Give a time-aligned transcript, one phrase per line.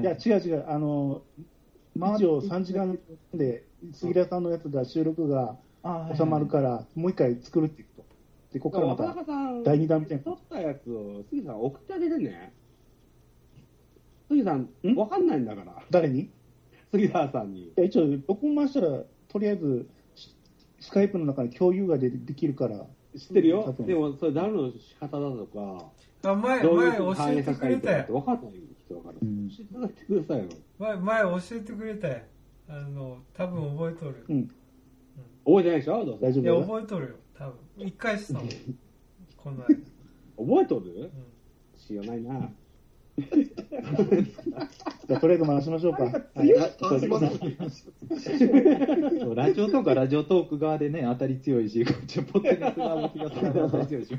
[0.00, 1.22] いや、違う違う、あの、
[2.16, 2.98] 一応3時間
[3.34, 5.56] で、杉田さんのやつが収録が
[6.16, 8.04] 収まるから、もう一回作るって言うと。
[8.52, 9.32] で、ここからま若た
[9.64, 10.24] 第2弾みたいな。
[10.24, 12.52] 撮ったやつを杉さん送ってあげてね。
[14.28, 14.94] 杉さん、ん？
[14.94, 15.82] わかんないんだから。
[15.90, 16.20] 誰に？
[16.20, 16.30] い
[16.90, 17.72] 杉田さんに。
[17.76, 20.36] や、一応、録音回したら、とりあえず、ス
[20.80, 22.86] スカイプの中に共有がでできるから、
[23.16, 25.90] 知ってるよでも、それ誰の仕方だとか、
[26.30, 28.14] あ前、どういう前教えてくれたよ。
[28.14, 28.52] わかんない
[28.88, 29.14] 人だから。
[29.20, 30.44] うん教えてあげてくださいよ。
[30.78, 32.18] 前、前教えてくれたよ。
[32.68, 34.24] あの、多分覚えとる。
[34.28, 34.48] うん、
[35.44, 36.04] 覚えてないでしょ？
[36.04, 36.18] どう？
[36.20, 37.14] せ大丈いや、夫覚えとるよ。
[37.38, 37.86] 多分。
[37.86, 38.48] 一回したもん。
[39.36, 39.64] この間。
[39.66, 40.92] 覚えとる？
[40.94, 41.10] うん
[41.76, 42.50] 知らないな。
[43.18, 46.04] じゃあとりあえず回しましょうか。
[46.04, 46.14] はい
[46.58, 46.68] あ
[46.98, 47.30] すいません
[49.18, 54.18] そうラジオトークはラジオトーク側でね、当たり強いし、こっちはポッドキャスト側も気がつかない当たり強いし。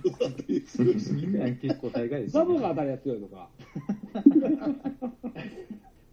[1.13, 3.49] みんな結構大概ですザよね、ボが当たりが強いのか。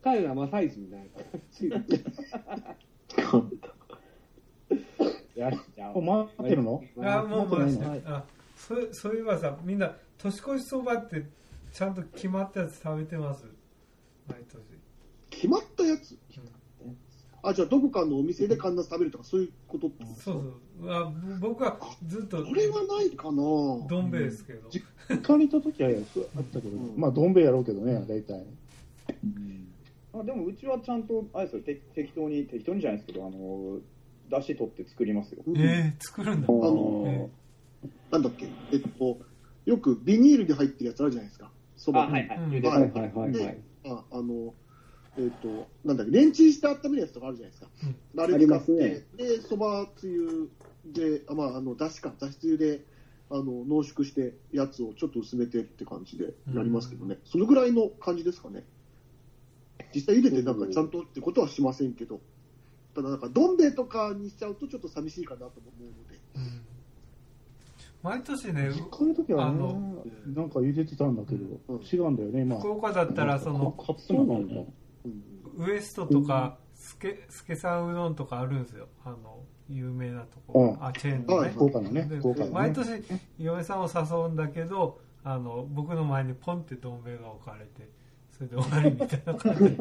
[0.04, 1.06] 彼らマサイチみたいな。
[5.34, 6.82] やっちゃおうもう回ってるの？
[7.02, 8.02] あ、もう回してはい。
[8.56, 11.24] そう、そういえばさ、みんな、年越しそばって、
[11.76, 13.44] ちゃんと決まったやつ食べてます？
[14.26, 14.62] 毎年。
[15.28, 16.16] 決まったやつ？
[17.42, 20.90] あ、じゃあどこかのお店で必ず食べるとかそういうことってそうそう。
[20.90, 24.70] あぼ僕はずっと、これはないかなどん兵衛ですけど。
[24.70, 24.86] 実
[25.20, 25.92] 家にいた時はあ
[26.40, 28.46] ったけど、まあ、どん兵衛やろうけどね、大体。
[30.14, 33.80] あでもうちはちゃんと、あれですよ、て適当に、適当にじゃないですけど、あの、
[34.30, 35.42] 出汁取って作りますよ。
[35.46, 36.48] うんえー、作るんだ。
[36.48, 37.28] あの
[38.10, 39.18] なんだっけ、えっと、
[39.66, 41.50] よくビニールに入ってるやつあるじゃないですか。
[41.76, 42.38] そばあ、はいはい。
[42.38, 43.32] うん茹ではいたはいはいはい。
[43.32, 44.54] でああの、
[45.18, 47.70] えっと、なんだっけ、レンチンして温めるやつとかあるじゃないですか。
[48.18, 50.50] あれあり使って、ますねで、そばつゆ
[50.84, 52.80] で、あまあ、あの、だしか、だしつゆで、
[53.30, 57.18] あの、濃縮して、やつをちょっと薄めてって感じでやりますけどね。
[57.24, 58.64] そのぐらいの感じですかね。
[59.94, 62.20] 実際茹でてなんかちゃんとってことはしませんけど、
[62.94, 66.20] ただなんか、どん兵衛とかにしちゃうとちょっと寂しいかなと思うので。
[66.36, 66.75] うん
[68.02, 72.58] 毎年ね、実家の時はねあの、なんか茹でてたんだけど、うん違うんだよね、今。
[72.58, 74.62] 福岡だったら、その、カツなんだ
[75.56, 78.88] ウエストとか、すけ、すけさんうどんとかあるんですよ。
[79.04, 80.76] あの、有名なとこ。
[80.78, 81.52] うんあ、チェーンのはいね。
[81.54, 82.52] 福岡のね、で福岡のね。
[82.52, 83.02] 毎年、
[83.38, 87.90] 嫁さんを誘うんだけど、あの、僕の前にポンってどん兵衛が置かれて、
[88.30, 89.70] それで終わりみたいな感じで。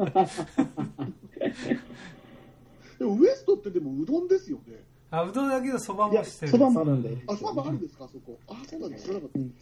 [2.98, 4.82] でも、ウエストってでもうどんですよね。
[5.10, 6.52] あ、うどんだけどそばもしてる。
[6.52, 7.16] そばもあるんだよ。
[7.28, 8.38] あ、そばもあるんですか、あそこ。
[8.48, 9.04] あ、そうなんです。
[9.04, 9.38] 知らなかった。
[9.38, 9.54] うん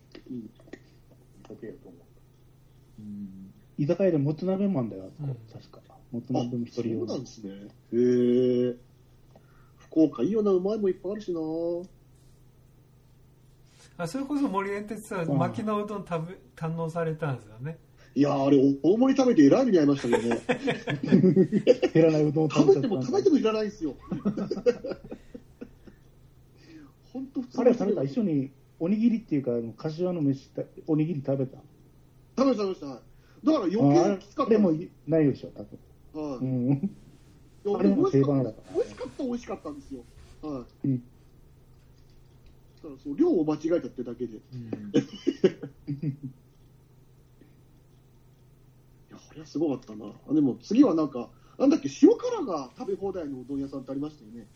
[3.76, 5.80] 居酒屋でもつ鍋もあるんだよ、あそこうん確か。
[6.12, 7.50] もつ鍋も一人そう用なんですね。
[7.50, 7.54] へ
[8.70, 8.76] え。
[9.78, 11.40] 福岡いいよな、うまいもんいっぱいあるしな。
[13.96, 17.76] あそれこそ森エンテツさん、うん巻きのうどん食べ、堪能されたんですよね。
[18.16, 20.40] いやーあれ、お大盛り食べてえらい目に遭いましたけどね。
[21.92, 23.96] 減らないうどんを食べても食べてもいらないんですよ。
[27.14, 31.58] 本当普通あれは食べた一緒におにぎりっていうか、柏の飯た、おにぎり食べた。
[32.36, 32.86] 食べました、食べました。
[32.88, 33.02] だか
[33.44, 36.30] ら余計きつかったですないでしょ、多分。
[36.30, 36.90] はいうん。
[37.76, 40.04] あれも定番だから美味しかった、美味しかったんですよ。
[40.42, 40.88] はい。
[40.88, 41.02] うん
[42.82, 44.36] だからそう量を間違えたってだけで。
[44.36, 44.40] い
[49.10, 50.12] や、あれはすごかったな。
[50.28, 54.48] あでも次はなんか、なんだっけ、塩辛が食べ放題のうどん屋さんってありましたよね。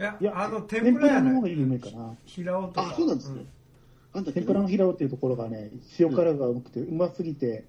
[0.00, 2.16] いや、いや、あの、天天ぷぷらの方が有名かな。
[2.24, 2.88] 平尾とか。
[2.90, 3.46] あ、そうなんですね。
[4.12, 7.64] なんだっけ天ぷらの平尾っていうところがね、塩辛が多くて、うますぎて、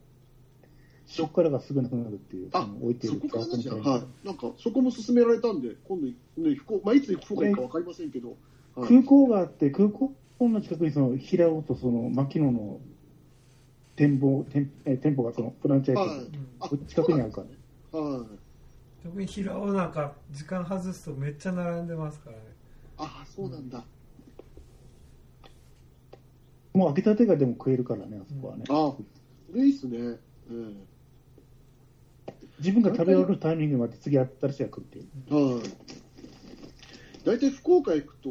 [1.19, 4.25] 塩辛がすぐなくなるっていう、あ置いてるはい。
[4.28, 8.38] なんか、そこも勧められたんで、今度、ね、福岡まあ、いつ行くかわかりませんけど、はい
[8.81, 10.12] 空港があって、空港
[10.42, 12.81] の近くにその平尾とその牧野の
[13.96, 17.53] 展望、店え店舗がそのフランチャイはいズあ近くにあるからね。
[17.92, 18.44] はい。
[19.06, 22.42] 特に平尾なんか、時間外すとめっちゃ並んでますからね。
[22.98, 23.86] あ、そうなんだ。
[26.74, 28.64] もう開けたてがでも食えるからね、あそこはね。
[28.68, 28.98] あ、こ
[29.54, 30.18] れいいっすね。
[30.50, 30.88] うん。
[32.58, 35.56] 自分が食べ終わるタイミングまで次新しいが来るっていう。
[35.56, 35.63] はい。
[37.24, 38.30] 大体福岡行くと、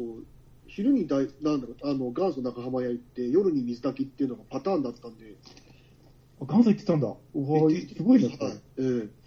[0.67, 5.35] 昼にだいなんだろうあの元祖中浜屋行って、夜に水炊きっていうのがパターンだったんで、
[6.41, 7.07] あ元祖行ってたんだ。
[7.07, 9.24] うわすごいね、はいええ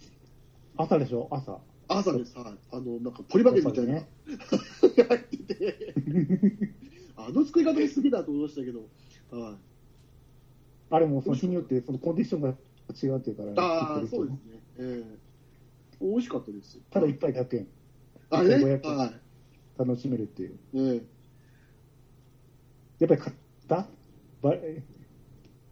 [0.79, 1.59] 朝でしょ朝。
[1.89, 2.55] 朝です、はい。
[2.71, 4.07] あの、なんかポリバケみたいな、ね。
[5.09, 5.95] 入ってて、
[7.17, 8.89] あの作り方も好きだと思いましたけど、
[9.31, 9.57] はい。
[10.91, 12.51] あれもその日によってそのコンディションが
[13.03, 14.61] 違うっていうから、ああ、作ってる人そうですね。
[14.79, 15.19] ええ
[16.01, 16.79] 美味しかったです。
[16.91, 17.67] ただ一杯100円。
[18.31, 19.13] あれね、500円は
[19.77, 20.51] 楽しめるっていう。
[20.75, 20.79] い。
[20.79, 21.03] ええ
[23.01, 23.37] やっぱり買っ
[23.67, 23.87] た？
[24.43, 24.55] バ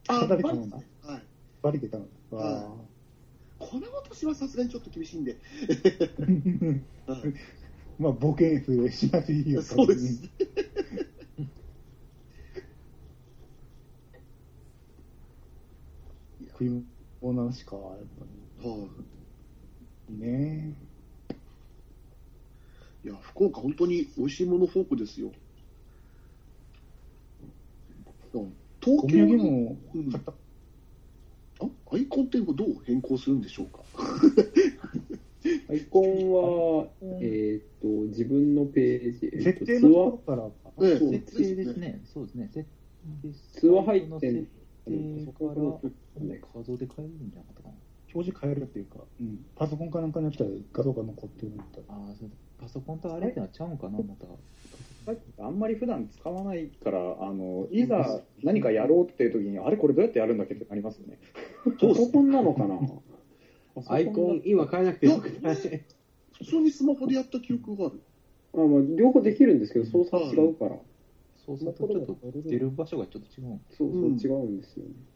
[0.09, 1.23] あ、片手頼んだバリですねはい。
[1.63, 2.37] バリで頼んだ。
[2.37, 2.96] は
[3.61, 3.67] いあ
[4.05, 5.41] 私はさすがにちょっと厳しいんで。
[7.07, 7.35] は い
[7.99, 9.63] まあ、ボケ数しなくていいよ。
[9.63, 10.23] そうです。
[16.49, 16.85] 食い
[17.21, 18.25] 物のしか、やっぱ
[18.59, 18.91] はい
[20.09, 20.77] りね。
[23.05, 25.33] いや、福岡、本当に美味しいものフォークですよ。
[28.33, 30.33] うん東お土京もうん買った。
[30.33, 30.46] あ
[31.93, 33.81] アイコンってどう変更するんでしょうか？
[35.71, 36.03] アイコン
[36.33, 36.89] は、
[37.21, 40.43] えーっと、自分のページ、えーっと設定のところか
[40.83, 42.01] ら、ええ設定ですね。
[42.13, 42.51] そうですね。
[42.53, 42.67] 設
[43.23, 44.47] 定通話入ってん設
[44.87, 45.55] 定から
[46.55, 47.75] 画像で変えるんじゃなかったかな？
[48.15, 51.95] 表示変えるっていうか、うん、パソコンかなんかにやったら画像が残ってるみたいな。
[51.95, 52.31] ああ、そう
[52.61, 54.27] パソコンとあれってのはちゃうんかな、また。
[55.45, 61.19] あんまり普段使わないから、あの、いざ何かやろうっていう時に、あれこれどうやってやるんだっけってなりますよね。
[61.65, 62.79] パソコンなのかな
[63.89, 68.01] アイコン、今変えなくてよくない普通にスマホでやった記憶がある。
[68.55, 70.77] あまあ、両方できるんですけど、操作は違うから。
[71.47, 72.17] そうするとちょっと
[72.49, 74.91] 出る場所がちょっと違うんそうそう、うん違うんですよね。
[74.97, 75.16] す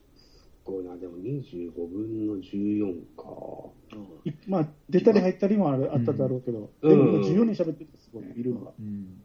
[0.79, 3.25] いな、でも25分の14か。
[4.23, 8.71] いまあ、出たり入ったりもあるあっただろうけど、うんでも14人喋っててすごい、いるのが。
[8.79, 9.21] うん。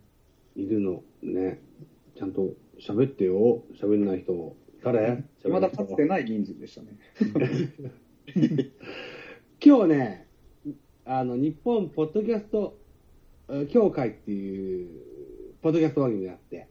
[0.56, 1.60] いるのね。
[2.16, 3.62] ちゃんと喋ってよ。
[3.80, 4.56] 喋んない人。
[4.82, 5.24] 誰？
[5.48, 6.98] まだかつてない銀人でしたね。
[9.64, 10.26] 今日ね、
[11.04, 12.78] あの、日本ポッドキャスト
[13.48, 14.88] えー協会っていう、
[15.62, 16.68] ポッドキャスト番組があって、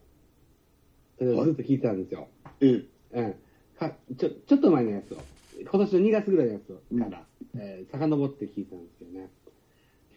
[1.18, 2.28] それをずっと聞いてたんですよ。
[2.60, 3.20] ええ。
[3.22, 3.36] うん。
[3.78, 5.18] かちょ、ちょっと前のやつを、
[5.62, 7.26] 今年の2月ぐらいのやつをから、
[7.58, 9.30] えー遡って聞いたんですけどね。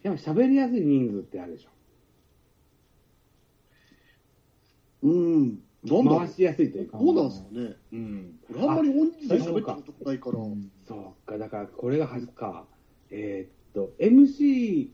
[0.02, 1.70] やっぱ喋りやすい人数ってあるでしょ。
[5.02, 5.62] うん。
[5.84, 6.98] なん回しやすいというか。
[6.98, 7.76] どうなんですかね。
[7.92, 8.38] うん。
[8.50, 10.32] 俺あんまり大人数で喋ったことないから。
[10.86, 12.66] そうか、だからこれが初か。
[13.10, 14.88] えーっと、MC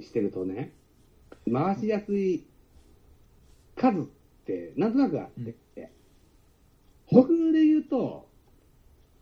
[0.00, 0.72] してるとね、
[1.52, 2.46] 回しやすい
[3.76, 4.02] 数っ
[4.46, 5.90] てなんとなくあって、
[7.10, 8.28] 僕で言うと、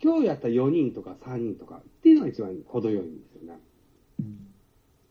[0.02, 3.60] 今日やった4人とか3人とかっていうのが一番程よいんですよね。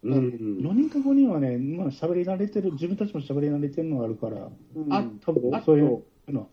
[0.04, 0.58] うん。
[0.60, 6.48] 4人か5人はね、まあ、喋り慣れてる、自分たちも喋り慣れてるのがあるから、うんあ多分あそういうのは。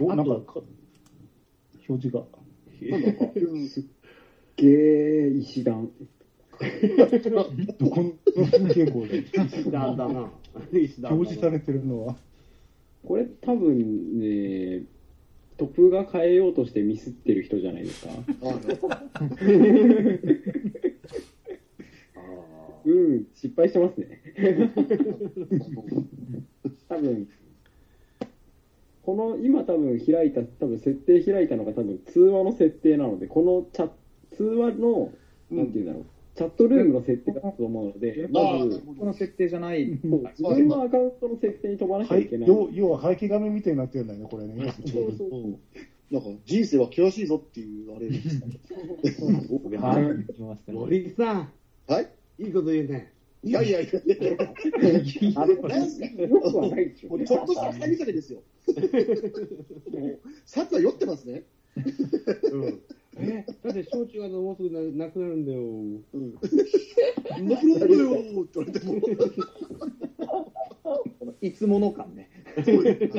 [0.00, 0.60] お、なんかか、
[1.88, 2.20] 表示が。
[2.20, 3.98] うん
[4.56, 5.90] ゲー石段。
[7.78, 8.12] どこの
[8.68, 9.18] 傾向で？
[9.18, 10.32] 石段だな
[10.64, 12.16] 表示されてるのは。
[13.08, 14.82] これ多分ね、
[15.56, 18.12] トップが変えようとしてミスってる人じゃないですか。
[22.84, 24.20] うん、失敗してますね。
[26.90, 27.26] 多分、
[29.02, 33.88] この今多分開いた、多分設定開いたのが多分通話の設定なので、このチャ
[34.36, 35.14] 通話の、
[35.50, 36.04] なんていうんだろう、
[36.38, 39.86] チャットルームの設定だと思うので、まずこの設定じゃない。
[39.88, 42.48] 自分のアカウントの設定に飛ばなきゃはいいけない。
[42.48, 44.72] 要要は背景画面みたいになってるんだよね、これね。
[44.86, 45.58] そうそう
[46.12, 48.60] なんか人生は険しいぞっていうあれですかね。
[49.78, 50.72] はい。
[50.72, 51.52] 森さん、
[51.88, 52.00] は
[52.38, 52.44] い？
[52.44, 53.12] いいこと言うね。
[53.42, 58.42] いやいやいやいやあれ、よくはないでしょちょっとした二人風ですよ。
[59.90, 61.42] もう、札は酔ってますね。
[62.52, 62.80] うん。
[63.20, 65.60] え、だって焼酎がもうすぐななくなるんだよ。
[65.60, 66.34] うん。
[67.48, 70.52] なくなるんだよーって言われても。
[71.40, 72.30] いつもの感ね。
[72.64, 73.18] そうです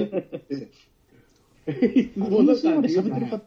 [1.68, 3.42] ええもうまで喋ってるか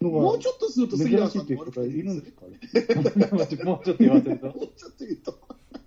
[0.00, 4.46] のがもうちょっとすると杉珍原さんっていう方いるんですかもうちょっと言わせると。
[4.46, 5.38] もうちょっと言 うと。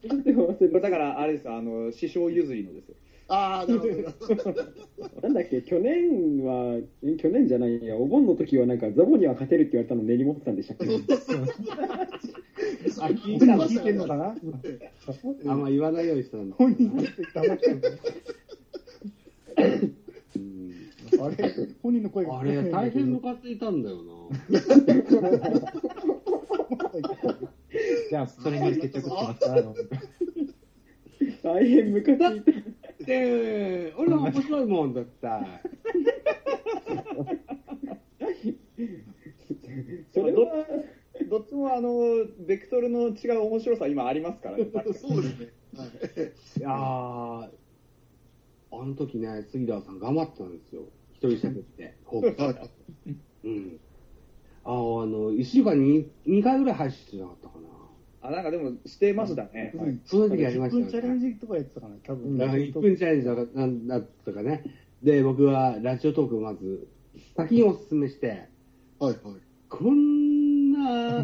[0.79, 2.95] だから、あれですよ、あの、師匠譲りのですよ。
[3.35, 4.53] ああ、なるほど。
[5.23, 10.85] なんだっけ、去年は、え去年じゃないや、お盆の時はなんか、ザボには勝てるって言われたの根に持ってたんでしたっけ？
[13.01, 14.05] あ、聞い全た聞いてんの。
[14.07, 14.35] かな？
[15.47, 16.55] あんま言わないようにしたんだ。
[16.57, 17.81] 本人って黙ってる
[20.35, 20.73] うん
[21.19, 21.35] あれ？
[21.81, 22.39] 本人の声が。
[22.39, 23.97] あれ、大変ムカついたんだよ
[28.09, 29.63] じゃあ、それに決着つきました。
[31.43, 32.51] 大変ムカついた。
[33.07, 33.07] な。
[33.07, 35.41] で、俺は面白いもんだった。
[40.13, 40.65] それは、
[41.29, 44.65] どっちもあの、ベクトルの違う面白さ今ありますからね。
[44.93, 45.53] そうですね。
[45.75, 45.89] はい。
[46.59, 46.71] いやー、
[48.71, 50.83] あの時ね、杉田さん頑張ったんですよ。
[51.11, 51.97] 一人喋って、
[53.43, 53.79] うん。
[54.63, 57.67] あーあの、一週間に2回ぐらい配信してなかったかな。
[58.23, 59.73] あ、なんかでもしてましたね。
[59.77, 61.19] はいその時やりま1した分チャレン。
[61.19, 62.37] ジとかやってたかな、多分。
[62.37, 64.63] だから1分チャレンジだかなんだったかね。
[65.03, 66.87] で、僕はラジオトークをまず、
[67.35, 68.47] 先にお勧めして、
[68.99, 69.17] はいはい。
[69.69, 71.23] こんな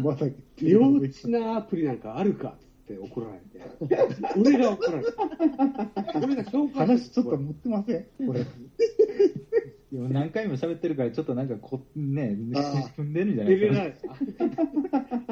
[0.58, 6.18] 幼稚なアプリなんかあるかって怒られて、俺が怒られた。
[6.20, 8.26] 俺が紹介話ちょっと持ってません？
[8.26, 8.40] これ。
[9.92, 12.58] でも何回も喋ってるから、ちょっとなんかこ、ね、あ
[12.96, 14.18] 踏んでるんじゃないですなか。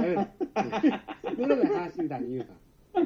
[0.03, 0.05] い。
[0.05, 0.27] やめろ。
[1.37, 2.53] それで話みたいに言うか
[2.95, 3.03] ら。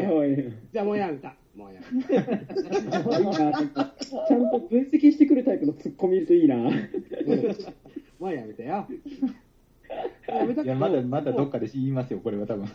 [0.00, 0.36] やばいな。
[0.72, 1.34] じゃあもうやめた。
[1.56, 2.54] もうやめた。
[2.54, 6.56] ちゃんと分析してくるタイプのツッコミいるといいな。
[6.56, 8.86] もうやめてよ。
[10.28, 12.66] やめたいや、まだ、まだどっかで言いますよ、これは多分。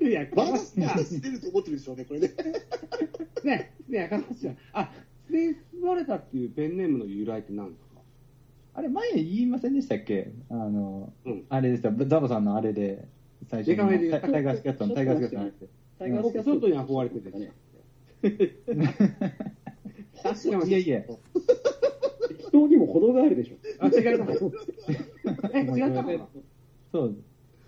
[0.00, 2.32] いや、まだまだ知ってると思ってるでしょうね、これね。
[3.44, 4.56] ね、ね、赤星ちゃん。
[4.72, 4.90] あ、
[5.30, 8.00] スペースバレタっていうペンネームの由来って何ですか？
[8.74, 10.32] あれ、前言いませんでしたっけ？
[10.50, 13.06] あの、うんあれですよ、ザボさんのあれで、
[13.48, 15.56] 最初デカめで言ったタイガースキャットのタイガースキャットのあれで。
[15.98, 17.52] タイガースキャッ外に憧れててね。
[20.66, 21.02] いやいや、
[22.48, 23.56] 人にも程があるでしょ。
[23.78, 24.44] あ、違います。
[25.54, 26.26] え、違ったかな？
[26.92, 27.16] そう。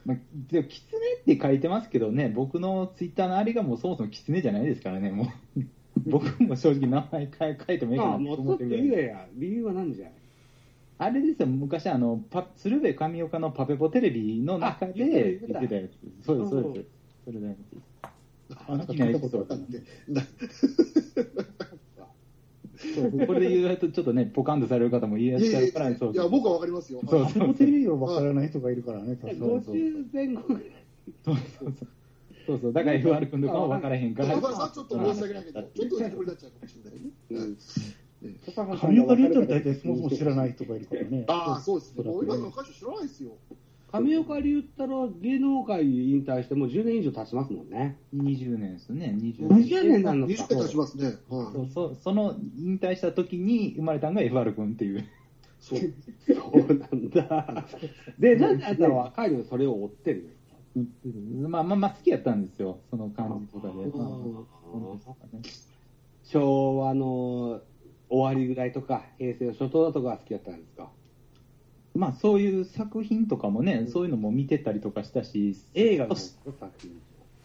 [0.04, 0.16] まあ、
[0.50, 0.86] でも、キツ
[1.26, 5.60] ネって書いてますけどね、僕のツイッターのあれがもうそもそもキツネじゃないですからね、もう。
[6.10, 9.28] 僕も正直名前変え変えてもいいかなとと思ってるぐらいや。
[9.34, 10.12] 理由は何じゃい？
[10.98, 16.24] あれですよ、昔、あの、パ鶴瓶神岡のパペポテレビの中であ言ってたやつ。
[16.24, 16.86] そうです、そうです。
[17.24, 17.56] それで。
[18.68, 19.60] あ、なんか聞いたことある。
[22.94, 27.00] そうこれで言うと、ちょっとね、ポカンとされる方もいらっしゃるから、そういや、僕はわかりますよ。
[27.08, 30.62] そうパペポテレビを分からない人がいるからね、多分50前後ぐらい。
[31.24, 31.88] そうそうそう。
[32.46, 34.40] そうそう、だから FR 君とかも分からへんから。
[34.40, 37.10] まあ、ちょっと申し訳ないけど、ちょっとこれになっちゃうかもしれないね。
[37.30, 37.58] うん
[38.80, 41.24] 神岡龍太ら大体そもそも知らない人がいるからね。
[41.26, 42.04] ああ、そうですね。
[42.04, 43.32] 今の若い人知らないですよ。
[43.92, 47.98] 上岡龍太郎芸能界引退してもう10年以上経ちますもんね。
[48.14, 50.48] 20年ですね、20 20年なのか20。
[50.48, 51.16] 回経ちますね。
[51.28, 55.00] はそうそその引退した時に生まれたのが FR 君っていう。
[55.00, 55.04] い。
[55.60, 55.80] そう。
[55.80, 57.66] そうなんだ。
[58.18, 60.36] で、なんであんたは若いのにそれを追ってる
[61.48, 63.72] まあまあまあ好きやったんですよ、その感じとかで。
[66.24, 67.60] 昭和の
[68.08, 70.90] 終わりぐらいとか、平成の初頭だとかが好きだったんですか？
[71.94, 77.00] まあそういう作品とかもね、そういうのも見てたりとかしたし、映画のそ作品。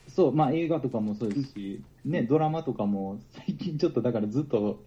[0.07, 4.81] そう、まあ映画とかもそうですし、ね、ドラマとかも最近ちょっとだからずっと、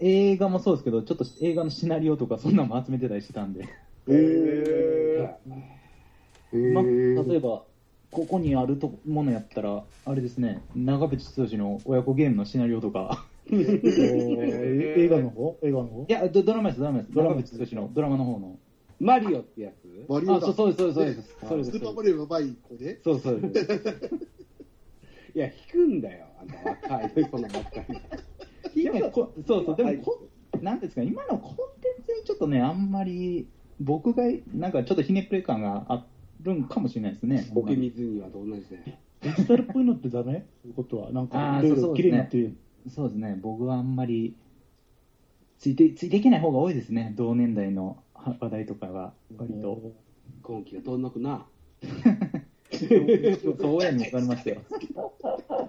[0.00, 3.68] 映画もそうですけど、ちょっと映画のシナリオとかそんなのも集めてたりしてたんで。
[4.08, 5.36] へ
[6.56, 7.64] まあ、例えば、
[8.10, 15.04] ここにあるとものやったら、あれですね、長渕剛の親子ゲームのシナリオとか、えー。
[15.04, 15.56] 映画の方？
[15.62, 16.04] 映画の方？
[16.08, 17.10] いや、ドドラマです、ドラマです。
[17.10, 18.58] 長ドラマ渕剛のドラマの方の。
[19.00, 20.06] マリオってやつ？
[20.08, 20.46] あ、マリオだ。
[20.46, 21.36] そうそうです、そうです、そうです。
[21.48, 23.00] そうですスーパーマリオがうまい子で？
[23.02, 23.40] そうそう。
[23.40, 23.68] です。
[25.34, 27.84] いや、引くんだよ、あんた若いのそのばっか
[28.74, 28.82] り。
[28.84, 30.28] でもこそうそう、でもこ、
[30.60, 33.48] なんですか、今のコンテンツにちょっとね、あんまり、
[33.80, 36.04] 僕が、なんかちょっとひねっぷれ感があ
[36.42, 37.48] るんかもしれないですね。
[37.52, 38.98] ボケ水にはと同じで。
[39.22, 40.44] デジタルっぽいのってダメ？
[40.62, 42.56] ということは、なんか、いろいろ綺そうそうですね麗になってる。
[42.88, 44.36] そうですね、僕はあんまり、
[45.58, 49.92] ついて、ついていけない方が多いですね、同年代のは話題とかは、割と。
[50.42, 51.46] 今期が遠のくな。
[52.72, 52.86] そ
[53.68, 54.62] う、親に言われましたよ。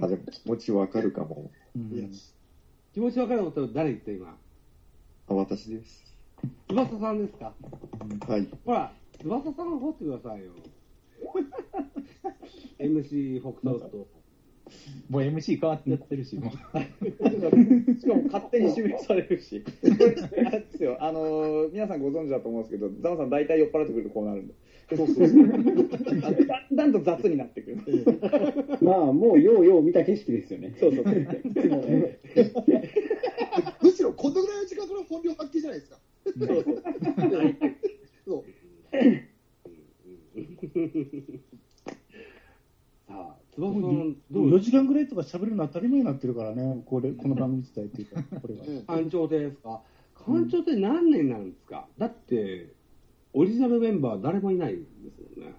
[0.02, 1.52] あ、でも気持ちわかるかも。
[1.76, 2.12] うん
[2.94, 4.38] 気持ちわかること誰言って今？
[5.28, 6.16] あ、私です。
[6.70, 7.54] 翼さんですか？
[8.28, 8.48] はい。
[8.66, 10.52] ほら、翼さんを掘ってくださいよ。
[12.80, 14.08] MC 北斗と。
[15.10, 16.54] もう MC 変わってやってるし、もう。
[18.00, 19.64] しかも勝手に指名されるし。
[19.84, 24.54] あれですよ、あのー皆さんご存知だと思うんですけど、ザマさん大体酔っ払ってくるとこうなるんで。
[24.96, 25.48] そうそうそう。
[26.48, 27.78] だんだんと雑になってくる。
[28.82, 30.76] まあ、もうようよう見た景色ですよね。
[30.80, 31.06] そうそう。
[33.82, 36.00] むしろこのぐらいの時間から本領発揮じゃないですか。
[43.08, 44.60] さあ、翼さん、ど4
[45.12, 48.64] う時間ぐらいとか喋るの当たり前になってるからね、これこの番組自体っていうか、 これが。
[48.66, 49.82] ね館長亭ですか？
[50.26, 51.88] 館長亭何年なんですか？
[51.98, 52.74] だって、
[53.34, 55.54] オリジナルメンバー誰もいないんですよね。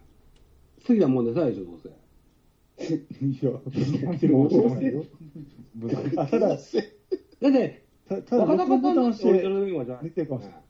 [0.86, 1.88] 杉田もんでさえでしょ、どうせ。
[2.84, 3.50] いや、
[4.12, 5.04] 見てるかもしれないよ。
[6.16, 10.60] あただ、だって、たただ、若録音ボタン々さんってオリジナルメンバーじゃない見てるかもしれない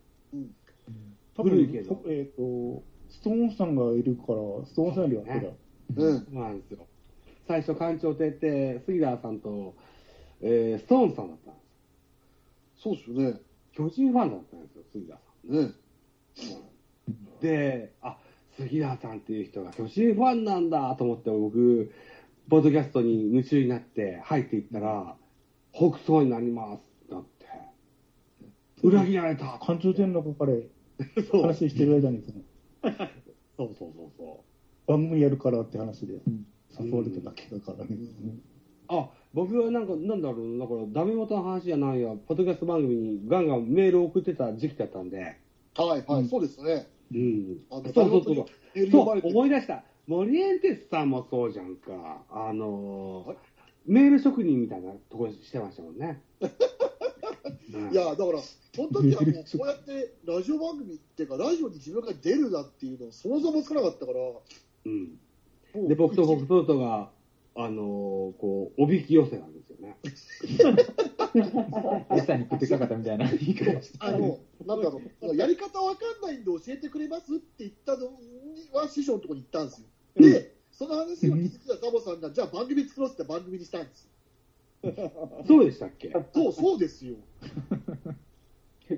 [1.36, 5.52] 多古いけど分、えっ、と、ストーンさんがいるから、ストーンさんよりは後だ。
[5.96, 6.18] うん。
[6.20, 6.86] そうなんですよ。
[7.46, 9.74] 最初、館長亭って、杉田さんと、
[10.40, 11.60] えー、ストーンさんだったんで
[12.76, 13.40] すそうですよね。
[13.72, 15.66] 巨人ファンだったんですよ、杉田さん。
[15.66, 15.72] ね。
[17.40, 18.18] で、あ、
[18.56, 21.92] 杉田さんっていう人が巨人ファンなんだと思って、僕、
[22.48, 25.16] ポッドキャストに夢中になって入っていったら、
[25.72, 27.10] 北総になります。
[27.10, 27.46] だって。
[28.82, 29.58] 裏切られた。
[29.60, 30.52] 館長店の中から、
[31.30, 32.94] そう話してる間にその、
[33.56, 34.44] そうそうそうそ
[34.86, 34.90] う。
[34.90, 36.20] 番組やるからって話で
[36.78, 37.96] 誘われただけだからね。
[38.88, 45.36] あ、僕はなんか、なんだろう、だから、ダメ元の話じゃないや、ポッドキャスト番組にガンガンメールを送ってた時期だったんで、
[45.76, 46.86] はいはい、そうですね。
[47.12, 47.58] うん。
[47.70, 48.34] あのそうそうそう
[48.90, 49.20] そう。
[49.24, 49.84] 思い出した。
[50.06, 52.22] 森エンテスさんもそうじゃんか。
[52.30, 53.54] あのー
[53.86, 56.22] メール職人みたいなとこしてましたもんね。
[56.40, 64.20] うんいや、だから、その時はもう、こうやってラジオ番組っていうか、ラジオに自分が出るなっていうのを想像もつかなかったから、
[64.86, 65.18] うん。
[65.74, 67.10] で、僕と僕ととが、
[67.56, 67.84] あのー
[68.38, 69.96] こう、おびき寄せなんですよね。
[72.16, 78.06] 餌に食ってかかったみたいな言い方してあの、なんだろう、やり方わかんないんで教えてくれますって言ったの
[78.72, 79.86] は師匠のところに行ったんですよ。
[80.16, 84.08] で、その話を聞いてたザボさんが、じゃあ番組作ろうって番組にしたんです
[85.46, 86.08] そうでしたっけ？
[86.08, 86.24] よ。
[86.32, 87.16] そう、そうですよ。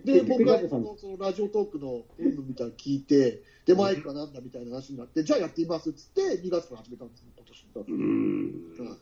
[0.05, 7.83] で、僕がそのラジオトークの演舞みたいなの聞いて、で、マイクがなんだみたいな話になって、じゃあやってみますっつって、2月から始めたんですよ、今年の。
[7.83, 8.87] うーん。
[8.89, 8.99] はい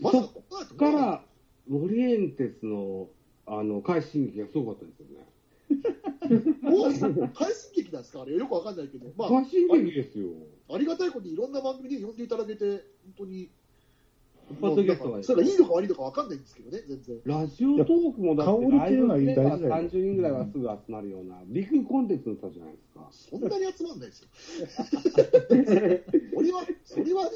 [0.00, 0.28] まさか
[0.68, 1.22] そっから、
[1.68, 3.08] 森エンテスの、
[3.44, 5.26] あの、快進撃がすごかったですよね。
[6.62, 8.22] もう快進撃なんですか？
[8.22, 10.28] あれ、よくわかんないけど、まあ、快進撃ですよ。
[10.70, 13.50] ありがたいことにいろんな番組に呼んでいただけて、本当に、
[14.60, 17.20] ポッドキャストはそれがいいのか悪いのかわかんないんですけどね、全然。
[17.24, 23.08] ラジオトークもだって、香りっていうのはライブで大事だよ30人ぐらいはすぐ集まるような、ビッグコンテンツだったじゃないですか。
[23.10, 24.28] そんなに集まんないですよ。
[26.36, 27.30] 俺は、それはね、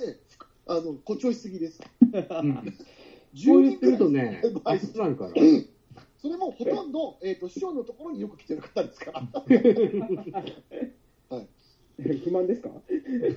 [0.67, 1.81] あの、誇張しすぎです。
[2.01, 2.77] うん
[3.33, 4.43] 10そう言ってると人ね
[4.93, 5.33] 集まるから。
[6.21, 9.23] それもほとんど、えっ、と、師匠のところによく来てる方ですから。
[12.25, 12.71] 不満ですか？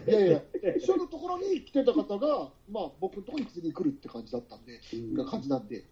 [0.07, 0.41] いやいや、
[0.79, 4.79] 師匠のところに来てた方が、まあ、僕のところに次に来るって感じだったんで、
[5.13, 5.83] が感じなんで。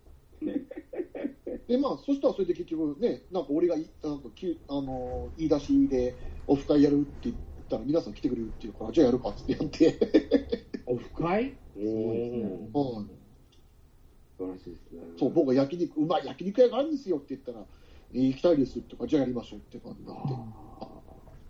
[1.68, 6.16] で、まあ、そしたらそれで結局ね、なんか俺がいなんかきあの言い出しで、
[6.48, 7.36] オフ会やるって言っ
[7.70, 9.98] たら、皆さん来てくれるっていうから、じゃあやるかってやって、
[10.86, 11.56] オフ会？
[11.78, 13.06] おうんー
[14.38, 15.02] 素晴らしいですね。
[15.20, 17.66] そう僕が焼肉、うまい焼肉屋があるんですよって言ったら、
[18.14, 20.34] えー行きたいですってか、じゃあやりましょうって感じになって、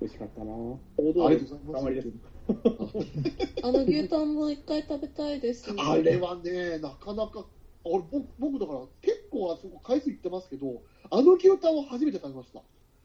[0.01, 0.55] 美味しかったなあ
[0.97, 2.11] りがとうございます。
[3.63, 5.71] あの牛タンも一回食べたいです。
[5.77, 7.45] あれはね、なかなか、
[7.83, 12.63] 俺僕僕だから結構あそこ回数行ってますけど、あの牛タンを初めて食べました。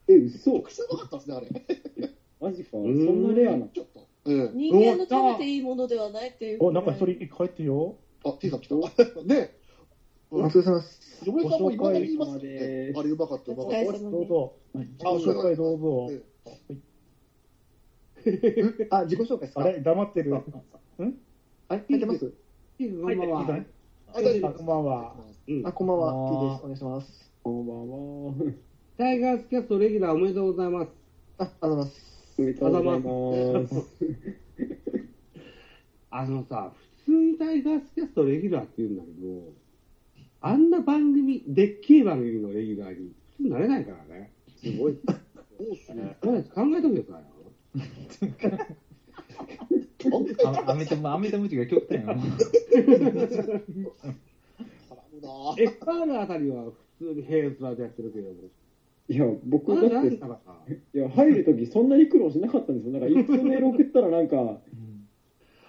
[0.09, 1.49] え、嘘くちゃうまかったですね、あれ。
[2.41, 2.71] マジか。
[2.73, 3.69] そんなレアな。
[3.69, 4.01] ちょっと。
[4.29, 6.65] ええ人間の食べていいものではないっていう。
[6.65, 7.97] お、なんか一人帰ってよ。
[8.25, 8.75] あ、T さん来た。
[9.23, 9.51] ね
[10.31, 11.23] お疲れ様です。
[11.25, 12.33] 嫁さんも今だに言います。
[12.33, 13.79] あれうまかった、うまかった。
[13.79, 14.53] お疲れ様ですどうぞ。
[14.75, 16.11] あ紹介どうぞ。
[18.25, 19.63] えあ、自己紹介ですか？
[19.63, 20.35] あれ黙ってる。
[20.37, 20.43] あ
[20.99, 21.13] れ？
[21.69, 22.33] 入ってます？
[22.79, 23.59] いいこんばんは。
[24.19, 25.15] えあ、こんばんは。
[25.49, 26.13] うんあ、こんばんは。
[26.13, 26.63] こんばんは T です。
[26.63, 27.31] お願いします。
[27.43, 27.89] こんばん
[28.49, 28.53] は。
[28.99, 30.91] タイガースキャストレギュラーおめでとうございます。
[31.39, 32.35] あ、ありがとうございます。
[32.39, 33.01] おめでとうござい
[33.63, 33.75] ます。
[36.11, 36.73] あのさ、
[37.05, 39.53] 普通にタイガースキャストレギュラーって言うんだけど、
[40.41, 44.33] あんな番組、でっけえ番組のレギュラーに普通なれないからね。
[44.57, 44.99] すごい。
[45.59, 46.17] そうっすね。
[46.21, 47.37] これ考えとけくださいよ。
[50.47, 52.15] あアメとム、アメとムチが極端やな。
[55.59, 56.65] エスパールあたりは
[56.99, 58.37] 普通に平面でやってるけども。
[59.09, 60.19] いや、僕あだってい
[60.99, 62.93] や、入るときそんなに苦労しなかったんですよ。
[62.93, 64.61] なんか、一通メール送ったらなんか、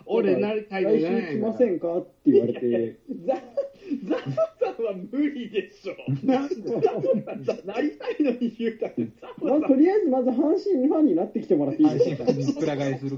[0.06, 1.98] 俺なりたいの来じゃない週来ませんか？
[1.98, 3.36] って言われて、ザ
[4.06, 4.24] ザさ
[4.84, 5.96] んは無理でしょ。
[6.26, 6.56] なんで？
[7.66, 12.60] なりたいのに言うたって、ザまあ、とりあえずまず阪神ファンになってきてもらっていい安ですか？
[12.60, 13.18] くら替えする。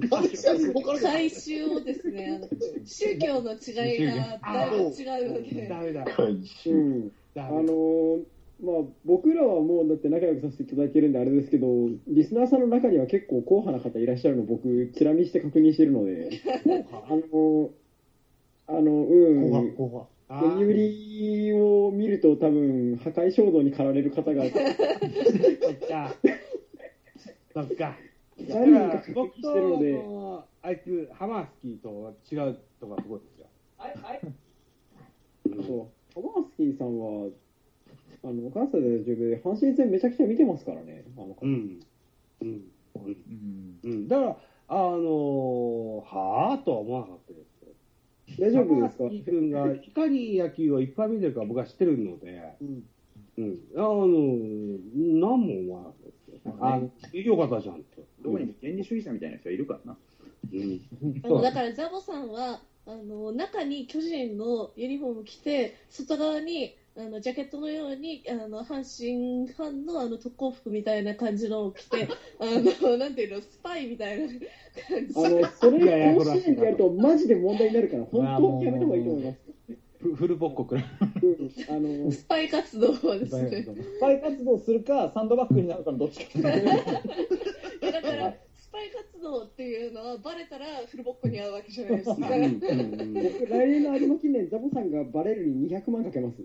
[0.99, 2.47] 最終をですね、あの
[2.85, 5.67] 宗教の違いがだいぶ違うので。
[5.67, 6.05] ダメだ。
[6.17, 7.11] うん。
[7.33, 8.23] ダあのメー
[8.61, 11.67] まあ、僕らはもうだって仲良くさせていただいてるんであれですけど、
[12.09, 16.41] リスナーさんの中には結構硬派な方いらっしゃるの僕、チラ見して確認してるので、
[16.91, 17.69] あのー
[18.67, 24.51] あの、うん、後半、後あ読売を見ると多分、破壊衝動に駆られる方がそっ
[25.87, 26.15] か。
[27.53, 27.97] そっか。
[28.47, 33.47] 何人かしてるので、と、あいつ、ハマースキーとは違うとこがすごいですよ。
[35.65, 35.89] そ
[36.19, 37.29] う、ハマースキーさんは、
[38.23, 41.79] あの、関西で大丈夫で、阪神戦めちゃくちゃ見てますからね、あの方うん。
[42.41, 42.61] うん。
[42.95, 44.07] うんうん。
[44.07, 44.37] だから、
[44.67, 47.48] あのー、はぁとは思わなかったです。
[48.39, 49.09] 大丈夫ですか？
[49.09, 52.83] 君がいかに野球をいっぱい見てるか僕は知ってるので、うん
[53.37, 53.59] うん。
[53.75, 54.79] あのー、
[55.19, 56.55] 何も思わなかったですよ。
[56.59, 56.89] あの、
[57.21, 57.83] よかったじゃんと。
[58.21, 59.97] どこにも原理主義者みたいな人はいるからな。
[60.53, 60.81] うん。
[61.23, 72.09] あのだからザボさんはあの中に巨人のユニフォーム着て外側にあのジャケットのようにあの阪神ファンのあの特攻服みたいな感じのを着て
[72.39, 79.39] あのなんていうのスパイみたいな感じあの、それ甲子園でやるとマジで問題になるから、本当にやめた方がいいと思います。
[79.99, 80.85] フフルボッコくらい。
[81.23, 86.39] うんあの、スパイ活動はですねスパイ活動するか、サンドバッグになるかのどっちか。
[86.49, 88.33] だから
[88.79, 96.37] スパイ活動っていうのはバレたらフルボッコに合うわけじゃないですか僕、来年の有馬記念、ザボさんがバレるに200万かけます。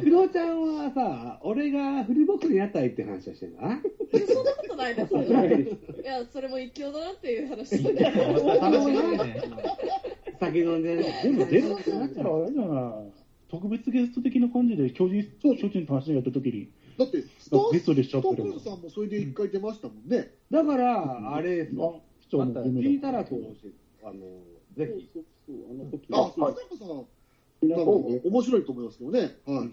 [0.00, 3.80] 不動ちゃんはさ、俺がフルボックスになったらいいって話をしてるな。
[4.12, 5.50] そんなことないですよない
[6.04, 9.42] やそれも一興だなっていう話で楽しみね。
[10.38, 11.20] 酒飲んでね。
[11.24, 13.24] でも、出るってなったらあれじゃない。
[13.50, 17.56] 特別ゲスト的な感じで、巨人、巨人と話やった時に、だって、スタ
[18.60, 20.34] さんもそれで一回出ましたもんね。
[20.50, 24.20] だから、あれ、聞いただらこう、あの、
[24.76, 27.06] ぜひ、そうそうあの時あ、は、松坂さん、
[27.62, 29.20] 皆さんなんか面白いと思いますけどね。
[29.46, 29.70] はい。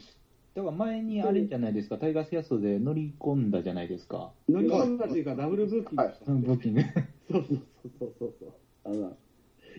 [0.53, 4.31] だから前にあれじゃないですか、タイガースキャストで乗り込んだじゃないですか。
[4.49, 6.31] 乗り込んだっていうか、ダブルブッキングした。
[6.31, 6.81] ブッキング。
[7.31, 7.61] そうそう
[7.99, 8.53] そうそうそう。
[8.83, 9.17] あの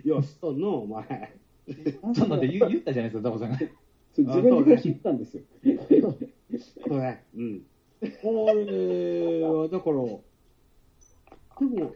[0.04, 1.34] よしとんの、お前。
[1.68, 3.58] ちょっと待って、言言ったじゃないですか、ザボさんが。
[3.58, 5.42] そう自分で知ったんですよ。
[6.58, 7.24] そうね。
[7.34, 7.62] うん。
[8.22, 9.96] これは、だから、
[11.60, 11.94] でも、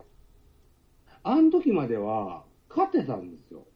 [1.22, 3.66] あの時までは、勝ってたんですよ。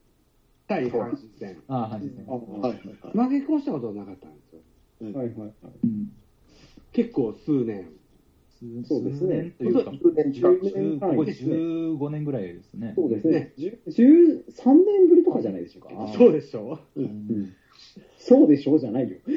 [0.69, 1.63] 対阪神戦。
[1.69, 2.25] ああ、はいですね。
[2.29, 2.73] あははいはい
[3.17, 3.39] はい。
[3.41, 4.61] 負け越したことはなかったんですよ。
[5.01, 5.53] いはいはい。
[5.85, 6.13] うん
[6.93, 7.89] 結構数年。
[8.85, 12.93] そうですね数年というか、10年近く10ここ15年ぐらいですね。
[12.95, 13.55] そうですね。
[13.57, 16.13] 10 13年ぶりとかじゃないでしょうか。
[16.13, 17.55] そうでしょうん
[18.19, 19.17] そうでしょうじゃないよ。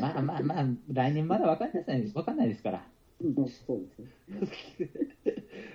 [0.00, 2.86] まあまあまあ、来年まだわかんないですわかんないですから。
[3.20, 4.08] うんそうですね。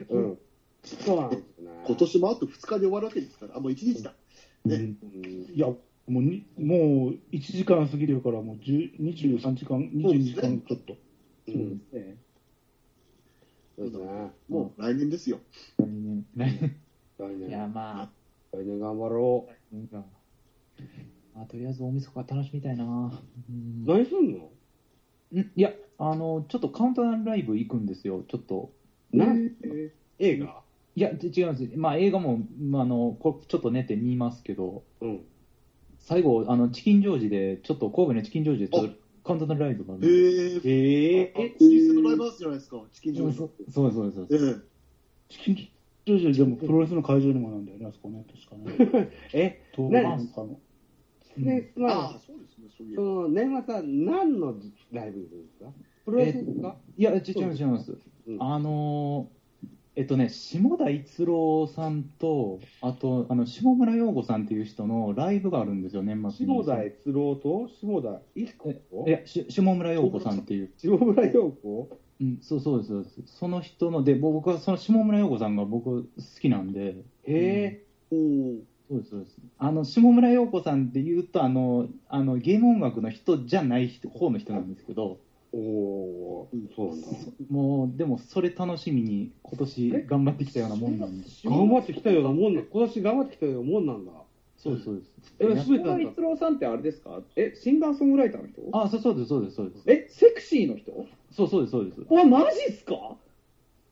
[0.09, 0.37] うん。
[0.83, 1.83] そうなんですよね。
[1.85, 4.13] 今年もあと2日で終わるわけですから、あ、もう1日だ。
[4.65, 4.75] ね。
[4.75, 10.95] うんいや、もうに、もう1時間過ぎるから、もう10 23時間、22時間ちょっと。
[11.45, 12.17] そうですね。
[13.77, 14.31] そうですね。
[14.47, 15.39] もう来年ですよ。
[15.77, 16.25] 来年。
[16.35, 16.59] 来
[17.17, 18.09] 来年いや、年、まあ、
[18.53, 20.05] 来年頑張ろなんか、
[21.35, 22.83] まあ、とりあえず大晦日楽しみたいな。
[22.85, 22.87] う
[23.51, 23.93] んう。
[23.93, 24.49] 何すんの？
[25.33, 25.51] ん？
[25.55, 28.71] いや、あの、ちょっとカウントダウンライブ行くんですよ、ちょっと。
[29.11, 29.51] なん
[30.19, 30.61] 映画？
[30.95, 31.77] いや、違うんです。
[31.77, 35.21] まあ、映画も、まあ、あの、こちょっと寝て見ますけど、うん。
[35.99, 41.31] 最後、あの、チキンジョージで、ちょっと神戸のチキンジョージで、ちょっとカウントダウンライブがあるんへでえ。
[41.33, 43.51] ええ、チキンスのライブハウスじゃないですか、チキンジョージそう。
[43.69, 44.45] そうです、そうですそうです。
[44.45, 44.53] ええ。
[45.29, 45.69] チキンジョー
[46.17, 49.09] ジでもプロレスの会場にもなんだよね、あそこね、確かね。
[49.33, 50.59] え、東ね南かの。
[51.37, 53.07] ね、まあああ、、そうですね、そういえそば。
[53.23, 54.55] の年末は何の
[54.91, 55.71] ライブですか？
[56.05, 56.77] プロレスですか？
[56.97, 57.97] いや、違います、違います。
[58.27, 59.36] うんあのー
[59.97, 66.53] えっとね、下田一郎さんと、あと、あの、下村陽子さんっていう人のライブがあるんですよ、年末に。
[66.53, 68.69] 下田悦郎と下田一子
[69.07, 70.69] いや、し下村陽子さんっていう。
[70.77, 71.89] 下村陽子？
[72.19, 77.81] うん、そうそうですその人の、で、僕はその下村陽子さんが僕好きなんで、へ
[78.11, 78.61] おお。
[78.89, 79.41] そうです、そうです。
[79.57, 85.26] あの、下村陽子さんって言うと、あの、あの、ゲーム音楽の人じゃない人方の人なんですけど、え。
[85.53, 87.07] おおー、そうなんだ。
[87.49, 91.23] もう、でもそれ楽しみに今年頑張ってきたようなもんなんで。
[91.45, 94.11] 頑張ってきたようなもんな、今年頑張ってきたようなもんなんだ。
[94.57, 95.11] そうです、そうです。
[95.39, 96.09] え、やすべてなんだ。
[96.09, 97.21] 一郎さんってあれですか？
[97.35, 98.61] え、シンガーソングライターの人？
[98.71, 99.83] あ、そうそうです、そうです、そうです。
[99.91, 101.05] え、セクシーの人？
[101.31, 102.01] そうそうです、そうです。
[102.11, 103.17] わ、マジっすか？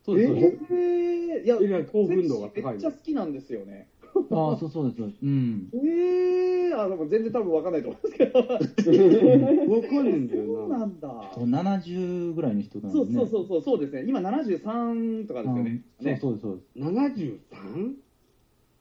[0.04, 0.74] そうです、そうです。
[0.74, 3.88] えー、いや、いや興奮度が高いめっちゃ好きなんですよね。
[4.32, 5.02] ああ、そうそうです。
[5.02, 5.70] うん。
[5.74, 8.40] えー、あ、でも全然多分わかんないと思うんですけど。
[8.40, 10.80] わかんないんだそうよな。
[10.80, 11.32] なんだ。
[11.38, 13.14] 70ぐらいの人なんで、そうね。
[13.14, 14.06] そうそうそう、そうですね。
[14.08, 15.72] 今73とかですよね。
[15.72, 16.86] うんそうねそうです、そうです。
[16.86, 17.96] 73?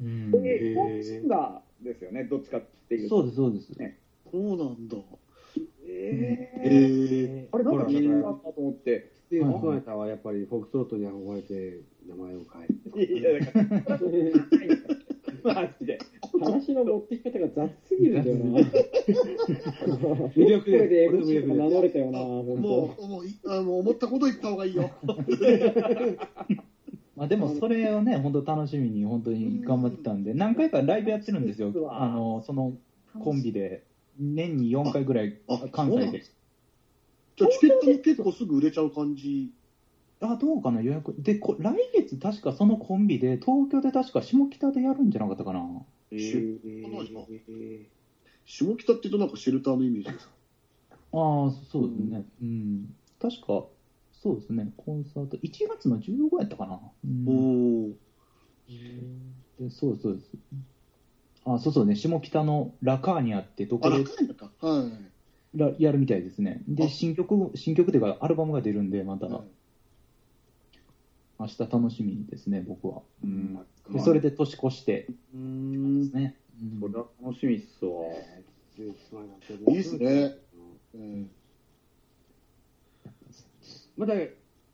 [0.01, 0.33] うん。
[0.45, 3.17] えへーポップシンガーですよね、どっちかっていうと。
[3.17, 3.71] そうです、そうです。
[3.79, 3.99] ね
[4.31, 4.97] そうなんだ。
[5.87, 7.49] ええー、え。
[7.53, 9.13] あれ、なんか気になったと思って。
[9.31, 13.59] で、ソナタはやっぱりフォックストロットに憧れて名前を変えいや、だか
[13.91, 13.99] ら、
[15.45, 15.99] マジで。
[16.41, 18.61] 話の持ってき方が雑すぎるんだよな。
[20.35, 24.91] 魅力でこれも魅 MC が名乗れたよな、本もう、もういあの、思ったこと言った方がいいよ。
[27.17, 31.73] まあでもそれをね、本当楽しみに本当に頑張ってたんで、何回かライブやってるんですよ。
[31.91, 32.77] あの、その
[33.21, 33.85] コンビで。
[34.19, 36.23] 年に4回ぐらいあ関西で。
[37.37, 39.51] じゃあ、チケットも結構すぐ売れちゃう感じ。
[40.33, 41.15] あ、どうかな、予約。
[41.19, 45.61] で、こ来月確かそのコンビで、東京で確か下北でやるんじゃなかったかな。
[46.11, 47.85] えしー
[48.47, 50.29] 下北って言うとなんかシェルターのイメージです。
[51.13, 52.25] ああ、そうですね。
[52.43, 52.95] うん。
[53.21, 53.65] 確か、
[54.13, 56.81] そうですね、コンサート、1月の15やったかな。
[57.05, 57.95] うんおお。
[59.61, 60.31] でそうそうです。
[61.47, 64.51] あ、そうそうね、下北のラカーニャってとこあ、で楽なんだか。
[64.61, 65.59] はい。
[65.59, 66.63] らやるみたいですね。
[66.67, 69.64] で、あ新曲、新曲っていうか、アルバムが出るんで、また、はい
[71.39, 73.03] 明日楽しみですね、僕は。
[73.23, 73.55] うん。
[73.55, 76.37] でまあそれで年越してうーんですね。
[76.63, 77.93] うんこれは楽しみっすわ。
[79.69, 80.37] いいっすね。
[80.95, 81.31] うん。
[83.97, 84.15] また、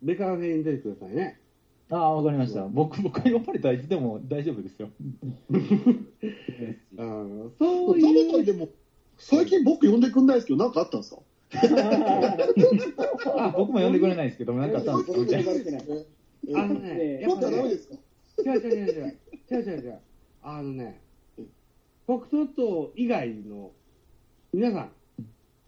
[0.02, 1.38] ベカフェに出てくださいね。
[1.90, 2.66] ああ、わかりました。
[2.68, 4.88] 僕、僕は呼ばれたらいつでも大丈夫ですよ。
[6.96, 8.68] うん、そそういう、さんでも、
[9.18, 11.20] 最近僕呼んでくんないですけど、なんかあったんですか？
[13.36, 15.18] あ 僕も呼んでくれないですけど、なんかあったんですか
[16.54, 17.94] あのね、や今っぱね度はダメで、すか？
[18.44, 19.18] 違う違う違う違う、
[19.50, 20.00] 違う違う違う、
[20.42, 21.00] あのね、
[22.06, 23.72] 北東島以外の
[24.52, 24.90] 皆さん、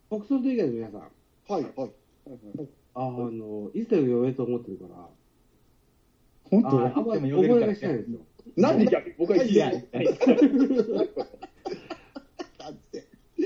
[0.09, 1.91] 北東島以外の皆さん、はい、はい。
[2.95, 5.09] あの、いつでも呼べると思ってるから、
[6.51, 6.69] 本当？
[6.81, 7.93] ああんまりでも呼べるからお声がしない。
[7.95, 8.19] んですよ。
[8.57, 9.53] なんで逆に僕は言い。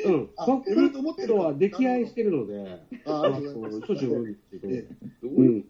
[0.07, 4.87] うん、あ北呼べると思ってる東島は溺愛してるので、あありがとうございますしょっちゅう呼ぶんですけど、え。
[5.23, 5.65] うん。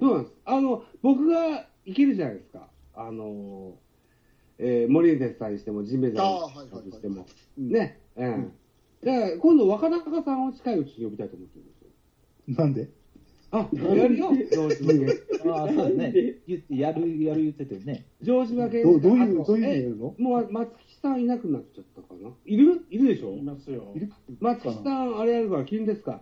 [0.00, 0.34] そうなんです。
[0.44, 2.68] あの、僕が行けるじゃないですか。
[2.94, 3.74] あの、
[4.58, 6.84] えー、森エンテスさんにしても、ジンベエさはいはい。
[6.84, 7.26] んにしても。
[7.58, 8.00] うんね。
[8.16, 8.52] うん。
[9.04, 11.88] だから、今度、若中さんを近いうちに呼びたいと思ってるんですよ。
[12.58, 12.88] なんで？
[13.50, 14.32] あ、やるよ。
[14.50, 15.06] 城島家。
[15.50, 16.12] ああ、そうですね。
[16.46, 18.06] 言って、やる、やる言っててね。
[18.22, 18.82] 城島家。
[18.82, 20.14] どうどういう、どういうの？
[20.18, 23.36] もう、松木さんいなくなっちゃったかないるいるでしょ？
[23.42, 23.94] ますよ。
[24.40, 26.20] 松木さん、あれやるから、金ですか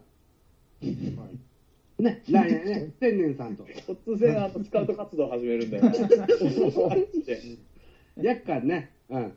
[1.98, 3.64] ね、来年ね、天然さんと。
[3.64, 5.98] 突然、あの、スカウト活動始めるんだよね。
[8.20, 8.90] 厄介ね。
[9.08, 9.32] うん。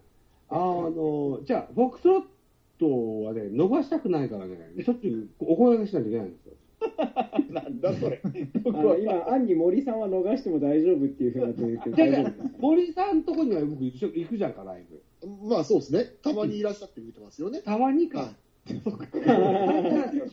[0.50, 2.24] あの、じゃあ、フォックスロッ
[2.80, 6.54] トはね、逃したくないからね、しょっちゅうお声掛けしないといけないんですよ。
[7.50, 8.22] なんだそれ。
[8.24, 8.28] あ
[8.70, 15.02] の今、暗に森さんは逃しても大丈夫っていうふうになってるけど、じゃあじゃあ大丈夫ですか森さんとこには僕一緒行くじゃんか、ライブ。
[15.50, 16.06] まあそうですね。
[16.22, 17.62] たまにいらっしゃって見てますよね。
[17.62, 18.20] たまにか。
[18.20, 19.32] は逃してザ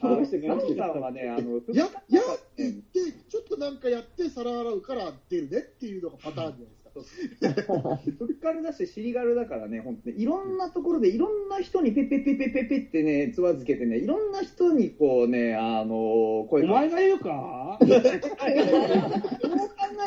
[0.08, 1.62] ボ逃してさんはね、あの、い。
[1.76, 7.96] や、やって言って、ちょっとなんかやって皿洗うから出るねっていうのがパターンじゃないですか。
[8.18, 17.78] フッカルだし、シリガルだからね、本当に、いろんなところで、いろんな人にペッペッペッペッペッペッってね、つわずけてね、いろんな人にこうね、あの、お声か前が言うか？
[17.80, 18.70] そう考える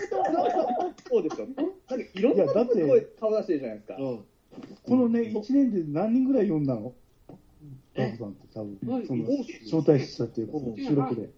[0.10, 0.18] と、
[1.10, 1.48] そうですよ。
[1.56, 3.96] なんかいろんなところに声顔出してるじゃないですか。
[4.00, 4.26] うん。
[4.84, 6.94] このね、1年で何人ぐらい呼んだの？
[7.96, 8.78] ダボさんって多分、
[9.08, 9.24] その
[9.64, 11.30] 招待したっていうか、収録で。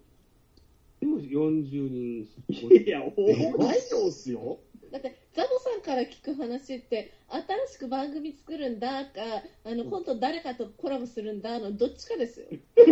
[1.00, 2.28] でも40人。
[2.50, 4.60] いや、おえ、ないよっすよ。
[4.91, 7.43] だってザボさんから聞く話って新
[7.74, 9.22] しく番組作るんだか
[9.65, 12.88] あの本当誰かとコラボするんだのどっちかですよそう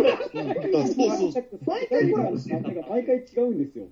[1.16, 1.44] そうそう。
[1.66, 3.86] 毎回コラボしてなんか毎回違うんですよ。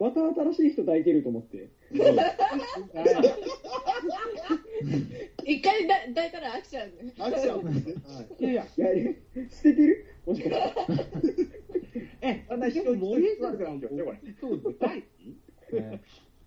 [0.00, 1.68] また新しい人抱いてると思って。
[5.44, 7.94] 一回だ抱いたら飽きちゃうんでアクションですね。
[8.06, 8.44] はい。
[8.44, 8.66] いやいや、
[9.50, 10.06] 捨ててる？
[10.26, 11.46] もしかして。
[12.22, 14.34] え、あんな人にでも森江さんこれ。
[14.40, 15.04] そう出たいね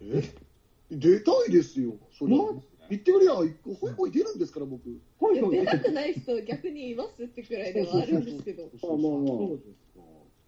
[0.01, 0.23] え？
[0.91, 1.97] 出たいですよ。
[2.11, 2.35] それ
[2.89, 3.55] 言ってくれや、ほい
[3.93, 4.83] ほい出るんですから、僕。
[4.83, 9.92] 出たくない人逆にいますってくらいではあるんですけどまあまあまそうですか。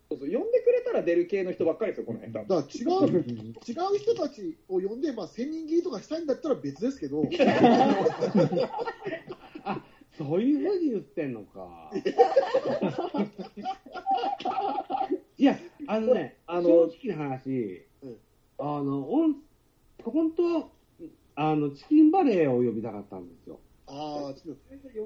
[0.10, 2.34] そうそう呼んでくれたら出る系の人ばっかりですよ、この辺。
[2.34, 2.64] だから違
[3.10, 7.24] う、違う人たちを呼んで、まあ、1000人切りとかしたいんだったら別ですけど、
[9.64, 9.84] あ、
[10.18, 11.92] そういうふうに言ってんのか。
[15.38, 18.18] いや、あのね、あの正直な話うん、
[18.60, 19.02] あの、
[20.04, 20.70] 本当は、
[21.36, 23.60] あの、チキンバレーを呼びたかったんですよ。
[23.88, 24.34] あ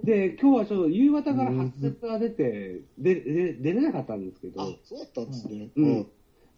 [0.04, 5.70] で、今日はちょっと夕方から発熱が出て、でで出れなかったんですけどあ、そうだったんですね。
[5.76, 6.08] うん。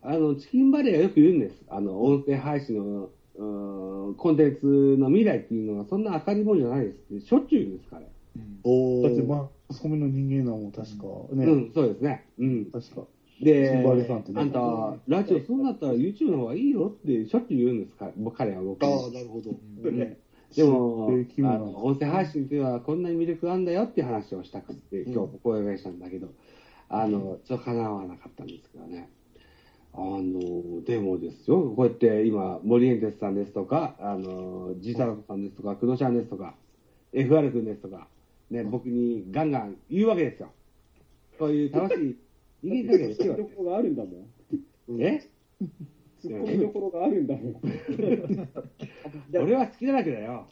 [0.04, 1.56] あの、チキンバレーはよく言うんです。
[1.70, 4.66] あの、音声配信の、うーんコンテンツ
[4.98, 8.02] の未来っていうのはそんな明るいもんじゃないですって、しょっちゅう言うんですから。
[8.64, 11.06] おだって、ーまあ、マスコミの人間なもん、確か。
[11.34, 11.46] ね。
[11.46, 12.26] うん、そうですね。
[12.38, 12.66] うん。
[12.66, 13.02] 確か。
[13.42, 19.50] でチキンバレーさんってねあんた、ラジオするんだったら YouTube の方がいいよってしょっちゅう言うんですか、僕彼は僕にああ、なるほど。
[19.50, 20.18] うん
[20.56, 26.28] でも、あの音声配信っていうのはこんなに魅力あるんだよっていう話をしたくて、今日お声掛けしたんだけど、
[26.90, 29.10] あの、ちょっと叶わなかったんですけどね。
[29.94, 36.56] あの、でもですよ、こうやって今、森エンテスさんですとか、あの、ジータラコさんですとか、工藤ちゃんですとか、
[37.14, 38.08] FR 君ですとか、
[38.50, 40.52] ね、僕にガンガン言うわけですよ。
[41.38, 42.18] そういう楽しい
[42.64, 45.02] 人間関係ですよあるんだもん。
[45.02, 45.22] え？
[46.22, 47.56] 突っ込みどころがあるんだもん。
[49.34, 50.48] 俺は好きだらけだよ。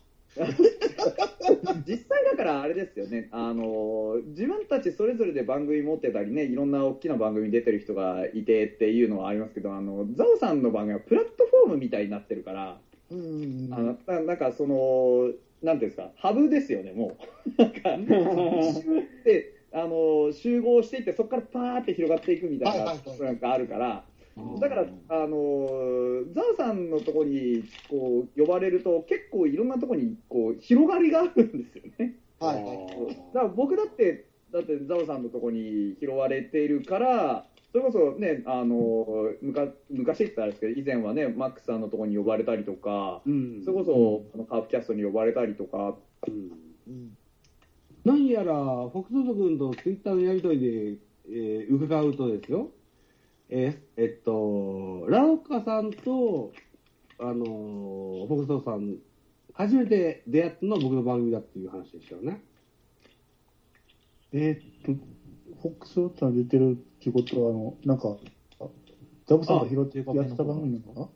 [1.87, 12.79] 実際だからあれですよね、あの自分たちそれぞれで番組持ってたりね、いろんな大きな番組に出てる人がいてっていうのはありますけど、あのザオさんの番組はプラットフォームみたいになってるから、
[13.11, 13.69] うん。
[13.71, 15.31] あのななんかその、
[15.63, 17.51] なんていうんですか、ハブですよね、もう。
[17.61, 17.97] なんか、
[19.25, 24.05] で、あの、集合していって、そこからパーって広がっていくみたいな、なんかあるから、
[24.59, 25.67] だから、あの、
[26.33, 32.15] ザオさんのところに、こう、呼ばれると、結構いろんなところに、こう、広がりがあるんですよね。
[32.39, 33.15] はいはい。
[33.33, 39.05] だから僕だって、だってザオさんのところに拾われているから、それこそね、あの
[39.41, 43.61] むか昔って言ったらですけど、以前はね、マックスさんのところに呼ばれたりとか、うん。
[43.63, 45.95] それこそ、あのカープキャストに呼ばれたりとか、
[48.05, 50.97] 何やら、フォクソト君とツイッターのやりとりで、
[51.31, 52.71] えー伺うとですよ、
[53.49, 56.51] えーえっと、ラオカさんと、
[57.17, 58.97] あのーフォクソトさん、
[59.53, 62.43] 初めて出会ったのは僕の番組だっていう話でしたよね。
[64.31, 65.03] えーっと、
[65.61, 68.17] フォックスロットが出てるっていうことは、あの、なんか、
[68.59, 68.67] あ
[69.27, 71.09] ザブさんが拾ってやってた番組なのか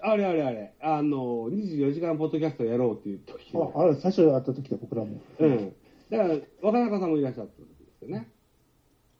[0.00, 5.20] あれあれあれ、あの、24時間ポッドキャストやろうっていう時なあ、あれ、最初会った時だ、僕らも。
[5.38, 5.74] うん。
[6.08, 8.30] だから、若中さんもいらっしゃったんですよね。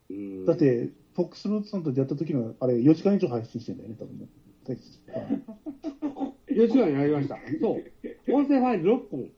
[0.09, 4.29] うんだって、フォックスロットさんと出会った時の、あれ、4時間以上配信してんだよね、多分ね。
[4.69, 7.39] 大4時間やりました。
[7.59, 8.33] そう。
[8.35, 9.31] 音声ファイル6本。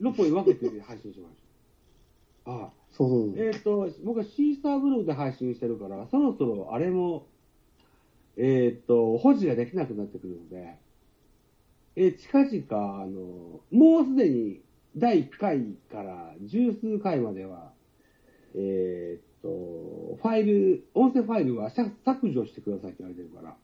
[0.00, 1.36] 6本に分けて配信しまし
[2.44, 2.50] た。
[2.50, 2.72] ああ。
[2.90, 3.38] そうそう。
[3.38, 7.28] えっ、と、僕はシースターブログで配信してるから、そろそろあれも、
[8.36, 10.78] えっ、と、保持ができなくなってくるので、
[11.94, 14.62] えー近々、あの、もうすでに
[14.96, 17.72] 第1回から十数回までは、
[18.56, 23.56] えっ、と、ファイル、音声ファイルは削削除してくださいって言われてるから、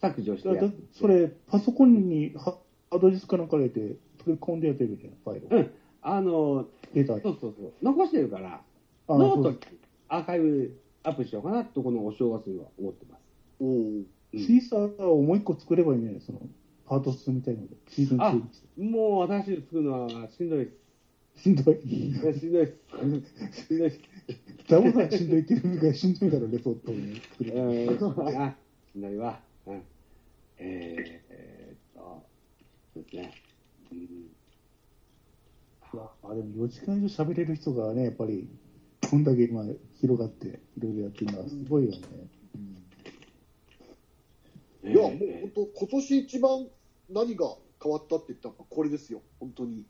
[0.00, 0.62] 削除してや
[0.92, 2.56] それ、パソコンにハ
[2.90, 5.56] ハードディスクなんか入れて、取り込んでやってるじゃん、ファイル。
[5.56, 5.70] うん。
[6.02, 7.20] あの、データ。
[7.20, 7.72] そうそうそう。
[7.82, 8.62] 残してるから、
[9.08, 9.58] あノート
[10.08, 13.20] アーカイブアップしようかなと、このお正月には思ってます。
[13.60, 16.40] うんシーサーをもう一個作ればいいね、その、
[16.86, 18.32] パート2みたいなので、シーズンあ
[18.78, 20.70] 2。、もう私作るのはしんどいで
[21.34, 21.42] す。
[21.42, 21.80] しんどい。
[21.80, 22.38] しんどいです。
[22.38, 24.00] しんどいです。
[24.68, 28.56] ダボさんしんどいっていうぐらいしんどいだろ、レポートをね、作るうん、あ、
[28.92, 29.40] しんどいわ。
[29.66, 29.82] うん。
[30.58, 32.22] えー、えと、
[32.94, 33.34] そうですね。
[33.92, 34.30] うん。
[36.24, 38.48] あ、でも4時間以上喋れる人がね、やっぱり、
[39.10, 39.64] こんだけ今
[40.00, 41.98] 広がって、いろいろやってるのはすごいよね。
[44.84, 46.68] いや、もう本当、今年一番
[47.10, 49.84] 何が変わったって言ったらこれですよ、本当に。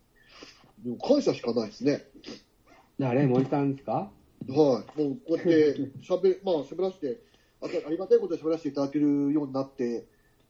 [0.85, 2.05] でも感謝しかないですね。
[2.99, 4.13] 誰森さんですか？
[4.47, 5.03] はい。
[5.03, 7.21] もうこうやって 喋、まあ喋らせて、
[7.61, 10.07] あとありがたいことで喋らせていただけるようになって、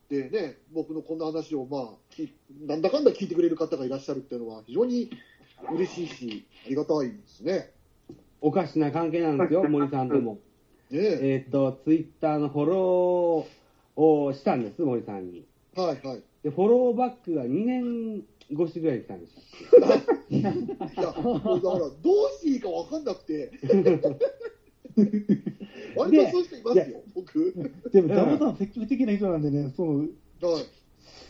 [0.08, 2.32] でね、僕のこんな話をまあ、き
[2.66, 5.10] なんだかんだ聞いてくれる方がいらっしゃるっていうのは非常に
[5.72, 7.72] 嬉しいし、ありがたいですね。
[8.40, 10.38] おかしな関係なんですよ、森さんとも。
[10.90, 15.44] えーっと、ツイッターのフォローをしたんです、森さんに。
[15.74, 16.22] はいはい。
[16.42, 19.94] で、フォローバックが2年越しぐらいたんでした
[20.34, 23.50] いや、もうだから、どうしていいか分かんなくて。
[25.96, 27.54] 割とそういう人いますよ、僕。
[27.92, 30.08] でも、ダボさん積極的な人なんでね、その、はい。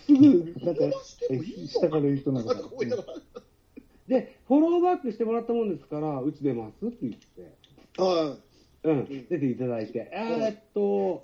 [0.06, 0.84] すぐ、なんか、
[1.66, 2.68] 下から言う人なんだから。
[4.08, 7.52] で、フォローバックしてもらったもんですから、うち出ますって言って。
[7.98, 8.36] は
[8.84, 10.08] うん、出ていただいて。
[10.12, 11.22] えーっと、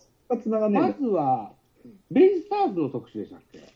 [0.70, 1.52] まずは、
[2.10, 3.73] ベイスターズの特集でしたっけ？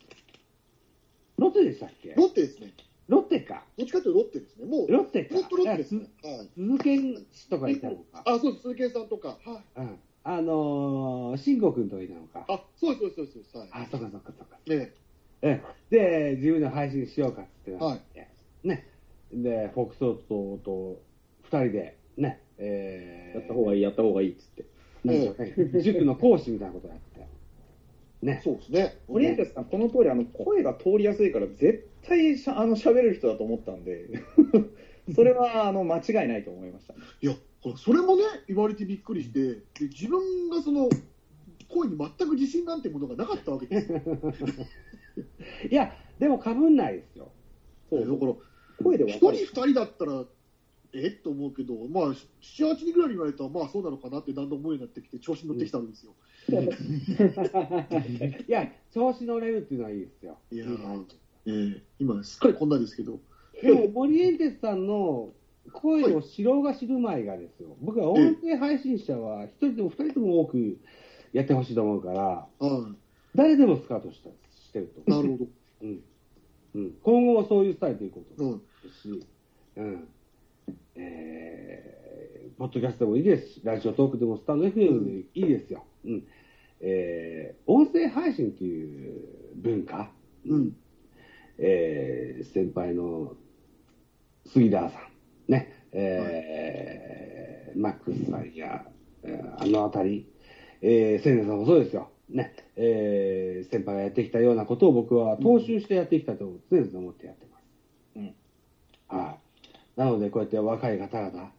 [1.39, 2.15] ロッテでしたっけ？
[2.15, 2.73] ロッテですね。
[3.09, 3.65] ロッテか。
[3.79, 4.67] どっちかというとロッテですね。
[4.67, 5.37] もう、ロッテか。
[5.37, 6.11] ずっとロッテですね。
[6.23, 6.49] はい。
[7.33, 8.23] す鈴とかいたのか。
[8.27, 9.29] あ、そうです、鈴木さんとか。
[9.29, 9.81] はい。
[9.81, 9.99] うん。
[10.25, 12.45] あのー、慎吾君とかいたのか。
[12.49, 13.57] あ、そうです、そうです、そうです。
[13.57, 13.69] はい。
[13.73, 14.59] あ、そっかそっかそっか。
[14.67, 14.93] ね
[15.41, 18.29] ええで、自分で配信しようかってなはいって、
[18.65, 18.87] ね。
[19.33, 20.15] で、フォックスト
[20.65, 21.01] と
[21.45, 24.65] 二人で、ね、えー、やった方がいい、やった方がいいっつって。
[25.81, 27.18] 塾の講師みたいなことやって。
[28.23, 28.41] ね。
[28.43, 28.99] そうですね。
[29.09, 34.09] オリエンテスさん、この通り、あの、声が通りやすいから、絶対しゃ、あの、喋れる人だと思ったんで、
[35.15, 36.95] それは、あの、間違いないと思いました。
[36.95, 37.35] いや、
[37.77, 40.89] それもね、言われてびっくりして、で自分がその、
[41.69, 44.01] 声に全く自信なんてものがなかったわけですよ。
[45.71, 47.31] いや、でも被んないですよ。
[47.91, 48.35] そう、だから、
[48.83, 50.25] 声で一人二人だったら、
[50.93, 51.09] え？
[51.09, 56.15] っと思うけど、まあ、7、8人ぐらいに言われたら、まあそうなのかなってだんだん思うようになってきて、調子に乗ってきたんですよ。
[58.49, 60.39] いや、調子乗れるっていうのはいいですよ。
[60.51, 61.05] いやー
[61.47, 63.21] えー今、すっかりこんなですけど、
[63.63, 65.31] でも、森エンテスさんの
[65.73, 67.77] 声を知ろうが知る前がですよ。
[67.81, 70.79] 僕は音声配信者は一人でも二人でも多く
[71.33, 72.47] やってほしいと思うから、
[73.35, 74.31] 誰でもスカウトした
[74.69, 75.11] してると。
[75.11, 75.47] なるほど。
[75.83, 76.01] うん。
[76.75, 76.95] うん。
[77.03, 78.61] 今後はそういうスタイルでいこうと思う
[79.03, 79.27] し、
[79.77, 80.09] うん。
[80.97, 85.85] えー、ポッドキャストでもいいですし、ラジオトークでもスタンド FM でもいいですよ。
[86.05, 86.27] うん。
[86.81, 90.11] えー、音声配信っていう文化？
[90.47, 90.77] うん。
[91.59, 93.35] えー先輩の
[94.47, 94.99] 杉田さ
[95.49, 98.85] ん、ね、えーマックスさんや、
[99.25, 100.27] えーあのあたり、
[100.81, 102.11] えー、千年さんもそうですよ。
[102.29, 107.65] ね、えー先輩がやってきたようなことを僕は踏襲してやってきたと常々思ってやってます。
[108.17, 108.35] うん
[109.09, 109.37] は
[109.97, 109.99] い。
[109.99, 111.51] なので、こうやって若い方々、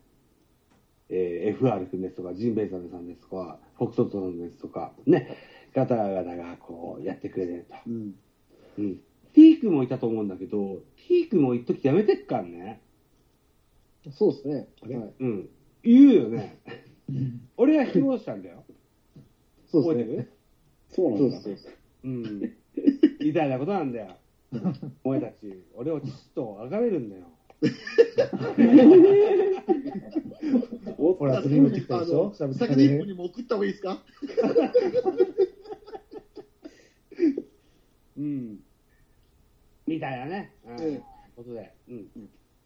[1.09, 5.37] えー FR 君ですとか、ジンベエザメさんですとか、フォクトットさんですとか、ね、
[5.73, 7.75] 方々がこうやってくれてると。
[7.87, 8.15] うん。
[8.77, 8.99] うん。
[9.33, 12.81] T 君もいたと思うんだけど、T 君も一時やめてっからね。
[14.11, 14.67] そうですね。
[14.81, 15.13] はい。
[15.19, 15.49] うん。
[15.83, 16.59] 言うよね。
[17.57, 18.63] 俺は披露したんだよ。
[19.71, 20.27] そうですね。
[20.89, 21.37] そうなんだ。
[22.03, 22.53] うん。
[23.19, 24.15] みたいなことなんだよ。
[25.03, 27.27] お前たち、俺を父と崇めるんだよ。
[30.97, 32.33] ほら、振り向いてきたでしょ？
[32.33, 33.07] 先に一歩に。
[33.11, 34.01] にも送った方がいいですか？
[38.17, 38.59] うん。
[39.87, 40.53] みたいなね。
[40.65, 40.81] うん。
[40.81, 41.01] ええ
[41.35, 41.73] ことで。
[41.89, 42.07] うん。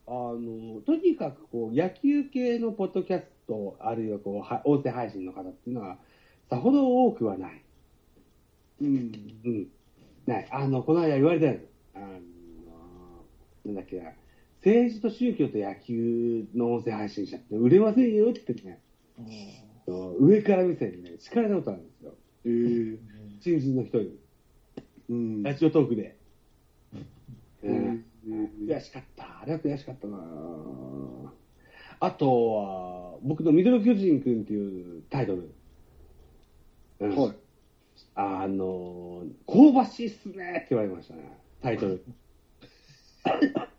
[0.07, 5.97] あの、とにかくこう、野球系のポッドキャスト、あるいはこう、は音声配信の方っていうのは、
[6.49, 7.63] さほど多くはない。
[8.81, 9.11] うん。
[9.45, 9.67] うん。
[10.25, 10.47] ない。
[10.51, 11.67] あの、この間言われたやつ。
[11.95, 12.05] あの、
[13.65, 14.11] なんだっけな。
[14.65, 18.79] 政治と宗教と野球の音声配信者って売れませんよってね、
[20.19, 22.13] 上から目線にね、叱られたことあるんですよ。
[22.45, 22.97] えー
[23.41, 24.17] 新人の人に。
[25.09, 25.43] うん。
[25.43, 26.17] ラジオトークで。
[27.61, 29.41] うんうん悔しかった。
[29.41, 30.17] あれは悔しかったな
[31.99, 35.53] あとは、僕のミドル巨人くんっていうタイトル。
[37.01, 37.35] うんはい。
[38.15, 41.37] あの、香ばしいっすねって言われましたね。
[41.61, 42.05] タイトル。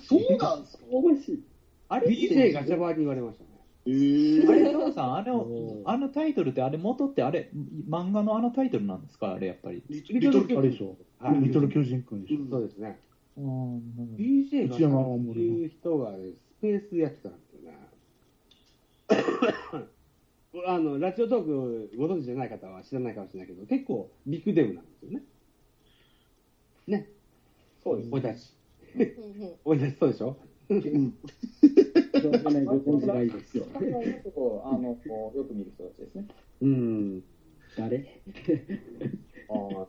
[0.00, 1.42] そうなんですか香ばしい。
[1.88, 3.50] あれ DJ ガチャバーに言われましたね。
[3.86, 7.50] えーあれ、ロさん、あれを、あのタイトルって、あれ、元って、あれ、
[7.88, 9.32] 漫画のあのタイトルなんですか？
[9.34, 9.82] あれ、やっぱり。
[9.88, 10.96] リリトル巨あれでしょ。
[11.18, 12.38] はいリトル巨人くんでしょ。
[12.50, 12.98] そうですね。
[13.36, 13.82] うん
[14.16, 16.18] DJ ガチャバーって内いう人がね、
[16.58, 17.78] スペースやってたんですよね。
[20.66, 25.22] あの、ラジオトークご存知じゃない方は知らないかもしれないけど、結構ビッグデブなんですよね。
[26.86, 27.08] ね。
[27.82, 28.08] そうです。
[28.12, 28.52] 俺たち。
[28.96, 29.02] うん
[29.42, 30.36] うん俺たちそうでしょ？
[30.70, 30.80] うん。
[30.80, 33.66] ない、ご存じないですよ。
[33.74, 33.80] あ
[34.78, 36.26] の、こうよく見る人たちですね。
[36.60, 37.22] うん。
[37.76, 38.20] 誰
[39.48, 39.86] あー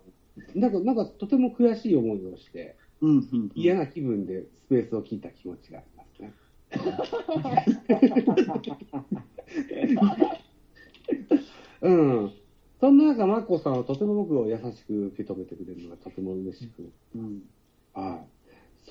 [0.55, 0.71] なん。
[0.71, 0.95] か、なん。
[0.95, 3.17] かとても悔しい思いをして、うん。
[3.17, 3.51] うん。
[3.53, 6.33] 嫌な気分でスペースを聞いた気持ちがありますね。
[11.81, 12.31] うん。
[12.79, 12.97] そん。
[12.97, 13.77] な中、マッコさん。
[13.77, 16.91] はとても僕を優しく受け止めてくれるのがとても嬉しく。
[17.15, 17.43] うん。
[17.93, 18.30] はい。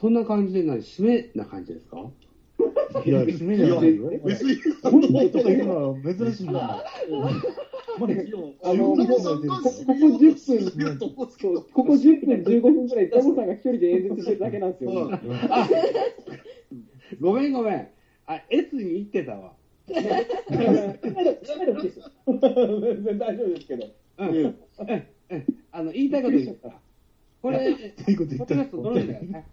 [0.00, 1.98] そんな感じで何、締めな感じですか？
[3.04, 4.10] いや、締めじゃないよ。
[4.24, 7.32] 別に、こんな人がいるのは珍しいんだもん。
[8.00, 8.14] まだ
[8.64, 14.90] あの、ここここ3回こ10分、ここ10分、15分くらい、ザボさんが一人で演説してるだけなんですよ。
[17.20, 17.88] ごめんごめん。
[18.26, 19.52] あ、越に言ってたわ。
[19.86, 20.02] 全
[23.04, 23.86] 然大丈夫ですけど。
[25.72, 26.72] あの、言いたいこと言った。
[27.42, 27.72] これ、い
[28.12, 29.46] いこと言ったポッドキャスト乗るんだよね。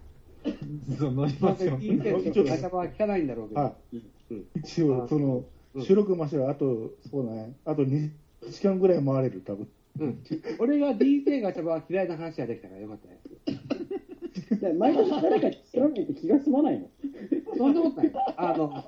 [1.00, 1.78] そう、乗りますよ。
[1.78, 3.62] 聞いてる人なかは聞かないんだろうけど。
[3.62, 8.12] はうん一応、そのうん、収録ましては、あと、そうだね、あと2
[8.50, 9.68] 時間ぐらい回れる、多分。
[10.00, 10.24] うん。
[10.60, 13.68] 俺が DJ が茶番は嫌いな話ができたからよかったです。
[14.56, 16.88] いや毎年誰か知らないと気が済まないの。
[17.58, 18.12] そんなことない。
[18.38, 18.84] あの、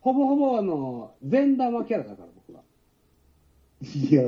[0.00, 2.62] ほぼほぼあの、善玉キャラだから僕は。
[3.82, 4.22] いや、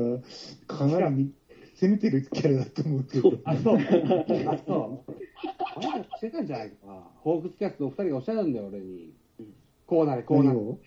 [0.67, 1.33] かなり
[1.79, 3.33] 攻めてるキャラだと思うけど。
[3.45, 3.77] あ、そう。
[3.77, 5.12] あ、そう。
[5.75, 6.93] あれだしてたんじゃないかな。
[7.21, 9.13] ホークスキャストの二人がおっしゃるんだよ、俺に。
[9.85, 10.73] こうなれ、こうなれ何を？
[10.73, 10.77] っ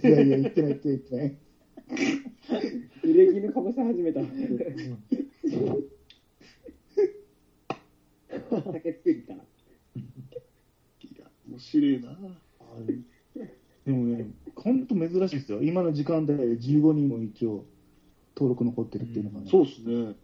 [0.00, 0.08] て。
[0.08, 1.36] いやいや、言ってない、言ってない。
[3.04, 4.20] 入れ衣かぶせ始めた。
[8.62, 9.42] 酒作りかな。
[9.42, 9.46] い
[11.18, 12.18] や、面白いな。
[13.86, 14.26] でもね、
[14.56, 15.62] 本当珍しいですよ。
[15.62, 17.64] 今の時間で15人も一応、
[18.36, 19.48] 登録残ってるっていうのがね。
[19.50, 20.14] そうですね。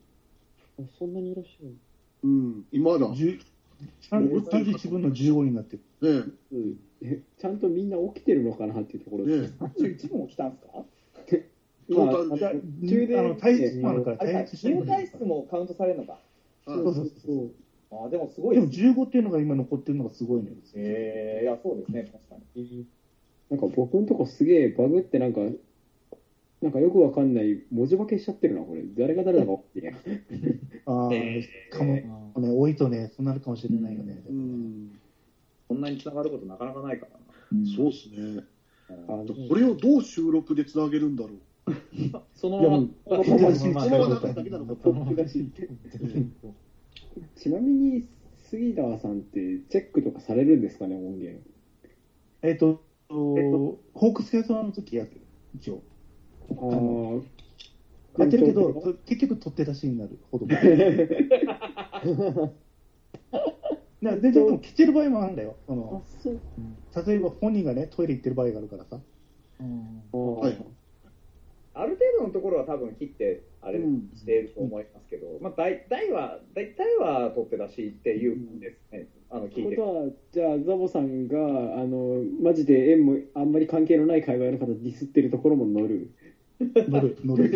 [0.99, 1.77] そんなにいらっしゃる
[2.23, 2.67] うん。
[2.73, 3.09] 今だ。
[3.09, 3.41] ね10
[4.11, 6.39] 31分の15になってる。
[7.03, 7.21] え。
[7.39, 9.87] ちゃんとみんな起きてるのかなっていうところでねす。
[9.87, 9.89] え。
[9.91, 10.85] 一部も来たんですか？
[11.89, 12.53] まあ、またあ
[12.83, 14.17] 中で、の、もあるから、
[15.27, 16.13] もカウントされるのか。
[16.13, 16.23] はい
[16.65, 17.51] そうそうそう。
[18.07, 18.91] あでもすごいでもですね。
[18.93, 20.57] 15っていうのが今残ってるのがすごいのよ。
[20.77, 22.87] えー、いや、そうですね、確かに。
[23.51, 25.41] なんか僕のとこすげえバグってなんか、
[26.63, 28.83] なんかよくわかんない文字化けしちゃってるな、これ。
[28.97, 29.97] 誰が誰だか分かってね
[30.87, 31.11] ああ、
[31.77, 34.23] かも、ね、多いとね、そうなるかもしれないよね。
[34.29, 34.97] うん。
[35.69, 37.19] こんなに繋がることなかなかないからな。
[37.77, 38.45] そうですね。
[39.09, 41.33] あのこれをどう収録でつなげるんだろう。
[42.35, 43.57] そのままそのまま。
[47.37, 48.07] ちなみに、
[48.45, 51.43] 杉田さんってチェックとかされるんですかね、音源。
[52.43, 55.23] えっと、ホークスキャストの時やってる、
[55.55, 55.83] 一応。
[56.51, 57.23] あ
[58.19, 60.47] やってるけど、と結局取って出しになるほど。
[64.03, 65.57] なで、でも来てる場合もあるんだよ。
[65.67, 66.05] その
[67.07, 68.97] 例えば本人がね、トイレ行ってる場合があるからさ。
[68.97, 69.03] は
[70.51, 70.59] い。
[71.75, 73.79] ある程度のところは多分切って、あれ
[74.15, 79.07] していると思いますけど、まあ、大大は、大体は取って出しっていうんですね。
[79.31, 79.77] あの、聞いてる。
[79.77, 86.11] ことは、じゃあ、ザボさんが、あの、マジで縁もあんまり関係のない界隈の方ディスってるところも乗る。
[86.89, 87.51] 乗る、 乗る。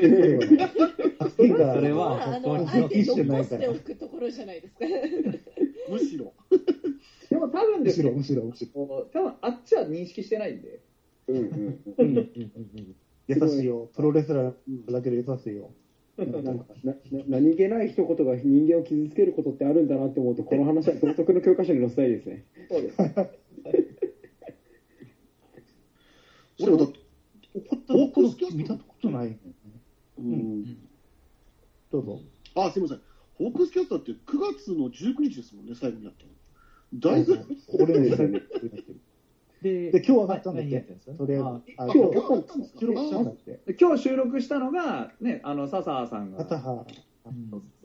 [1.37, 4.85] それはねそれまはあ、あの、本当に残しないからておくところじゃないですか。
[5.91, 6.33] むしろ。
[7.31, 9.09] でも多分ですねむしろ、むしろ、むしろ。
[9.13, 10.81] 多分あっちは認識してないんで。
[11.29, 11.81] うんうん。
[11.99, 12.97] うん
[13.29, 13.91] 優しいよ。
[13.95, 15.73] プロレスラーだけで優しいよ。
[16.17, 16.95] なんかなな
[17.27, 22.45] 何気ない一言が人間を傷つけることってあるんだなって思うと、この話は道徳の教科書に載せたいですね。
[22.71, 22.97] そうです。
[26.61, 27.01] 俺だって、
[27.61, 29.39] ポッドキャスト見たことないよね。
[30.19, 30.65] うん。
[31.91, 32.21] どうぞ。
[32.55, 33.03] あ、すみません。
[33.39, 34.17] ホークスキャスターって9
[34.57, 36.31] 月の19日ですもんね、最後にやったの。
[37.13, 37.39] だいぶ、
[37.79, 38.41] 俺ね、
[39.63, 40.77] でで、今日上がったんだっけ？
[40.79, 40.83] あ
[41.17, 43.61] 今今日日上がったんですか収録したんだって。
[43.81, 46.39] 今日収録したのが、ね、あの、笹葉さんが。
[46.39, 46.87] 片葉、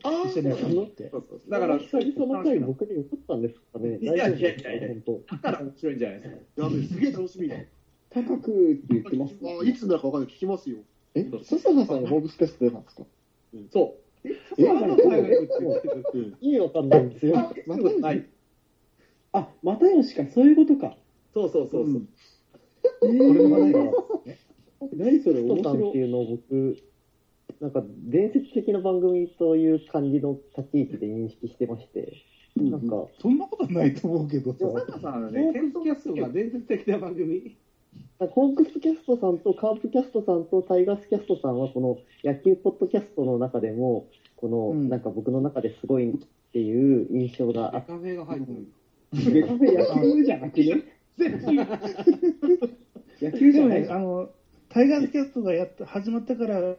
[0.04, 1.10] あ一緒にやったんだって。
[1.10, 3.98] そうそうだから、久々の回、僕に映ったんですかね。
[4.00, 4.50] いやいやいや。
[5.32, 6.62] だから面白いんじゃないですか。
[6.62, 7.56] やべえ、すげえ楽しみだ。
[8.14, 10.32] 高くって言ってますあいつになるかわかんない。
[10.32, 10.78] 聞きますよ。
[11.14, 13.04] え、笹葉さん、ホークスキャスト出たんですか？
[13.70, 14.62] そう。
[14.62, 14.72] んか
[16.14, 17.34] うん意味わかんないんですよ。
[17.66, 18.26] またない。
[19.32, 20.96] あ、又吉か、そういうことか。
[21.34, 22.02] そうそうそうそう。
[23.00, 23.12] これ
[23.48, 24.22] もないよ。
[24.94, 25.96] 何それ、面トさんって白い。
[25.98, 26.76] いうのを僕、
[27.60, 32.12] なんか伝説的な番組という感じの立ち位置で認識してまして、
[32.56, 34.58] なんか、そんなことないと思うけどさ。
[34.86, 37.56] 笹さんはね、テントキャストが伝説的な番組。
[38.28, 44.06] ホークスキャストさんとカープキャストさんとタイガースキャストさんは、この野球ポッドキャストの中でも、
[44.36, 46.14] この、うんなんか僕の中ですごいっ
[46.52, 48.66] ていう印象があって、カフェが入ってる。
[49.32, 50.84] ベカフェ野球じゃなくね？
[53.20, 54.30] 野球じゃないあの、
[54.68, 56.76] タイガースキャストがやっ始まったから、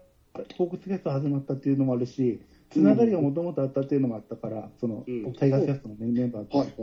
[0.57, 6.57] ホークスキャスト始まったっていうのもあるし、つながりがもともとあったっていうのもあったから、その、うんタイガースキャストのメンバーと。
[6.57, 6.73] はい。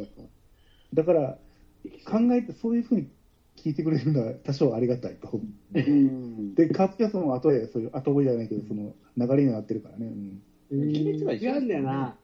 [0.94, 1.38] だから、
[2.04, 3.08] 考えてそういうふうに
[3.62, 5.40] 聞いてくれるのは多少ありがたいと。
[5.74, 6.54] うん。
[6.54, 10.06] で、カープキャストも後で、そういう後追いじゃないけど、その流れになってるからね。
[10.06, 10.90] うん。
[10.90, 12.16] 違うんだよな。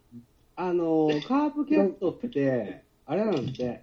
[0.56, 3.82] あの、カープキャストって、あれなんて、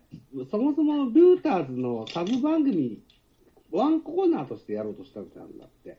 [0.50, 3.00] そもそもルーターズのサブ番組、
[3.72, 5.98] ワンコーナーとしてやろうとしたんだって。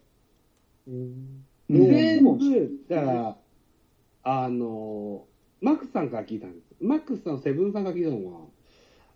[0.88, 3.36] うん全部、だから、
[4.22, 5.24] あの、
[5.61, 6.74] マックスさんから聞いたんです。
[6.80, 8.50] マックスさん、セブンさんから聞いたの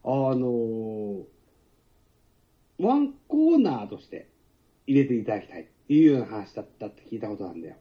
[0.05, 1.26] は、あの、
[2.89, 4.30] ワンコーナーとして
[4.86, 7.76] 入れていただきたいっていうような話だったって聞いたことなんだよ。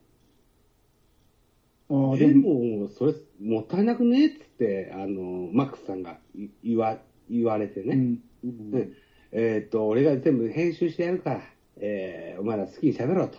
[1.89, 6.97] でああでも、も、それ、もったいなくねっつって、あの、マックスさんがい言わ、
[7.29, 7.95] 言われてね。
[7.95, 8.19] うん。
[8.43, 8.47] う
[8.77, 8.93] ん
[9.31, 11.41] えーっと、俺が全部編集してやるから、
[11.77, 13.37] えーお前ら好きに喋ろうと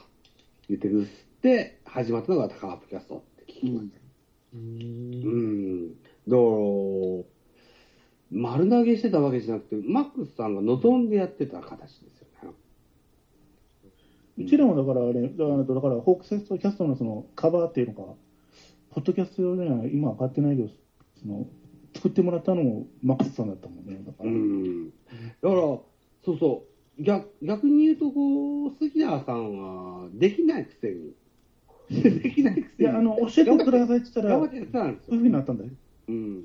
[0.68, 1.06] 言ってくっ
[1.42, 3.98] て、始まったのがカープキャストって聞きました。
[4.54, 5.90] うん。
[5.92, 7.37] だから、
[8.30, 12.50] 丸投げしてたわけじゃなくて、マックスさんが望んでやってた形ですよね。
[14.38, 18.14] うちらもだからあれ、だから、だからホークスキャストのそのカバーっていうのが、
[18.90, 20.68] ポッドキャスト用には今上がってないけど、
[21.20, 21.46] その、
[21.94, 24.00] 作ってもらったのもマックスさんだったもんね。
[24.06, 24.90] だから、うん。
[24.90, 24.92] だ
[25.42, 25.82] から、そ
[26.26, 26.64] うそ
[26.98, 27.02] う。
[27.02, 31.14] 逆逆に言うと、こう、杉田さんは、できないくせに。
[32.20, 32.90] できないくせに。
[32.90, 34.60] いや、あの、教えてくださいって言ったら、そうい。
[34.60, 34.66] う
[35.06, 35.70] ふうになったんだよ。
[36.08, 36.44] うん。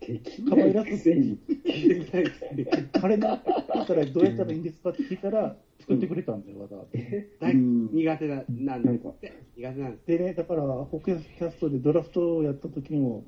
[0.00, 2.66] でき可愛らしくて、できないくせに。
[3.02, 3.42] あれだっ
[3.86, 7.52] たらどうやったらいいんですかって聞いたら、作ってくれたんだよ、わざわざ。
[7.52, 9.42] 苦手な、なんですって。
[9.56, 10.06] 苦手なんです。
[10.06, 13.24] でね、だから、ホークスキャストでドラフトをやった時にも、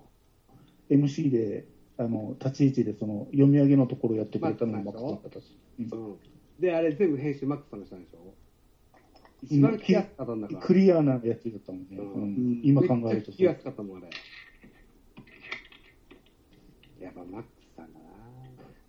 [0.90, 5.59] MC で、あの、立ち位置でその、読み上げのところをやってくれたのもマックスさんだったし。
[5.80, 6.16] うんうん。
[6.61, 8.34] で、あれ全部編集マックスさんがしたんでしょ
[9.42, 10.61] 一番聞きやすかったんだから。
[10.61, 11.96] クリアなやつだったもんね。
[11.98, 14.11] うんうん今考えるとめっちゃ聞きやすかったもん、あれ。
[17.05, 18.07] やっぱマックスさんだな。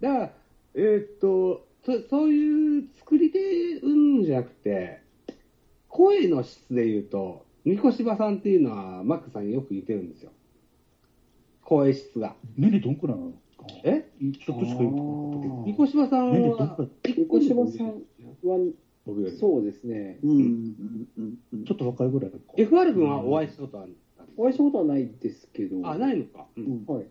[0.01, 0.33] だから、
[0.75, 3.39] えーっと、そそういう作り手
[3.83, 5.01] うんじゃなくて、
[5.89, 10.31] 声の質で言うと、三越柴さんっていうのは、マックスさんによく似てるんですよ。
[11.63, 12.35] 声質が。
[12.57, 13.33] 年齢どんくらいなの？
[13.83, 14.11] え？
[14.45, 15.63] ちょっとしか言ってなかったけど。
[15.65, 18.59] 三越柴さんは、三越柴さんは。
[19.39, 20.19] そうですね。
[20.23, 20.31] うん。
[20.31, 21.37] うん。
[21.53, 21.61] うん。
[21.61, 22.37] いちょっと若いぐらいか。
[22.57, 23.95] FR 君はお会いしたことある
[24.37, 25.87] お会いしたことはないですけど。
[25.87, 26.47] あ、ないのか。
[26.57, 26.85] うん。
[26.87, 27.05] はい。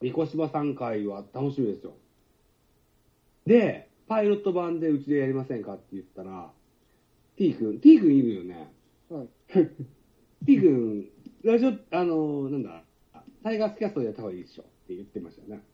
[0.00, 0.74] 三越芝さん。
[0.74, 1.92] 会は楽しみですよ。
[3.46, 5.62] で、パイロット版でうちでやりません。
[5.62, 6.50] かって言ったら、
[7.36, 8.72] T 君、T 君いるよね。
[9.08, 9.28] はい。
[10.46, 11.10] T 君、
[11.44, 12.62] ラジオ、あの、なん。
[12.62, 12.84] だ、
[13.42, 15.64] タイガースキャストでやった方がいいでしょって言ってましたよね。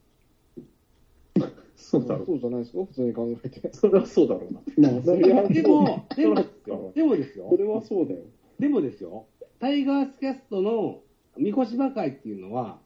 [1.77, 2.27] そうだろう。
[2.27, 3.73] そうじゃないですか普通に考えて。
[3.73, 4.61] それはそうだろうな。
[5.01, 8.21] でも、でもですよ、でもですよそ、れはそうだよ。
[8.59, 9.27] でもですよ、
[9.61, 11.03] タイガースキャストの
[11.39, 12.79] 三越芝会っていうのは、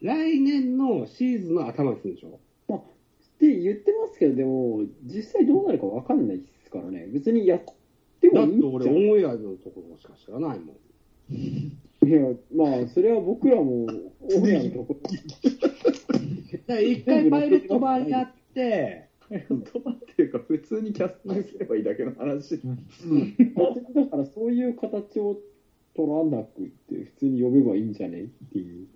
[0.00, 2.38] 来年のシーズンの頭にするんでしょ？
[2.70, 7.06] って言ってますけど、でも、実際どうなるかわかんないですからね。
[7.08, 7.60] 別にやっ
[8.20, 10.76] てもいいんじゃだって俺、オンエアのところしか知らないもん。
[11.30, 12.20] いや、
[12.54, 15.10] まあ、それは僕らも、オンエアのとこだ
[16.58, 19.36] から一回パイロット版やって、っ
[20.16, 22.56] ていうか、普通にキャスティングすればいいだけの話。
[22.56, 22.62] だ
[24.06, 25.38] からそういう形を
[25.98, 28.86] 取らなくって、普通に呼べばいいんじゃねっていう。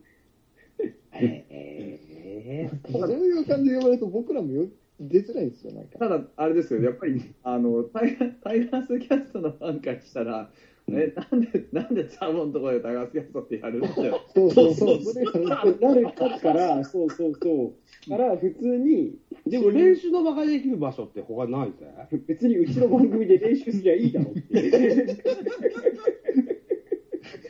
[1.14, 4.68] え そういう感じで呼ばれると僕らもよ
[5.00, 5.98] 出づらいですよ、なんか。
[5.98, 10.48] ただ、あれですよ、やっぱり、あの、タイガータイガースキャストのファンからしたら、
[10.88, 14.20] え、なんで、なんでサーモンのところでタイガースキャストってやるんだよ。
[14.34, 15.02] そうそうそう。
[15.02, 15.40] そうそれが
[15.80, 17.74] なるから、 そうそうそ
[18.06, 18.10] う。
[18.10, 21.86] から、普通に、でも練習の場ができる場所って他ないぜ。
[22.26, 24.34] 別にうちの番組で練習すりゃいいだろう。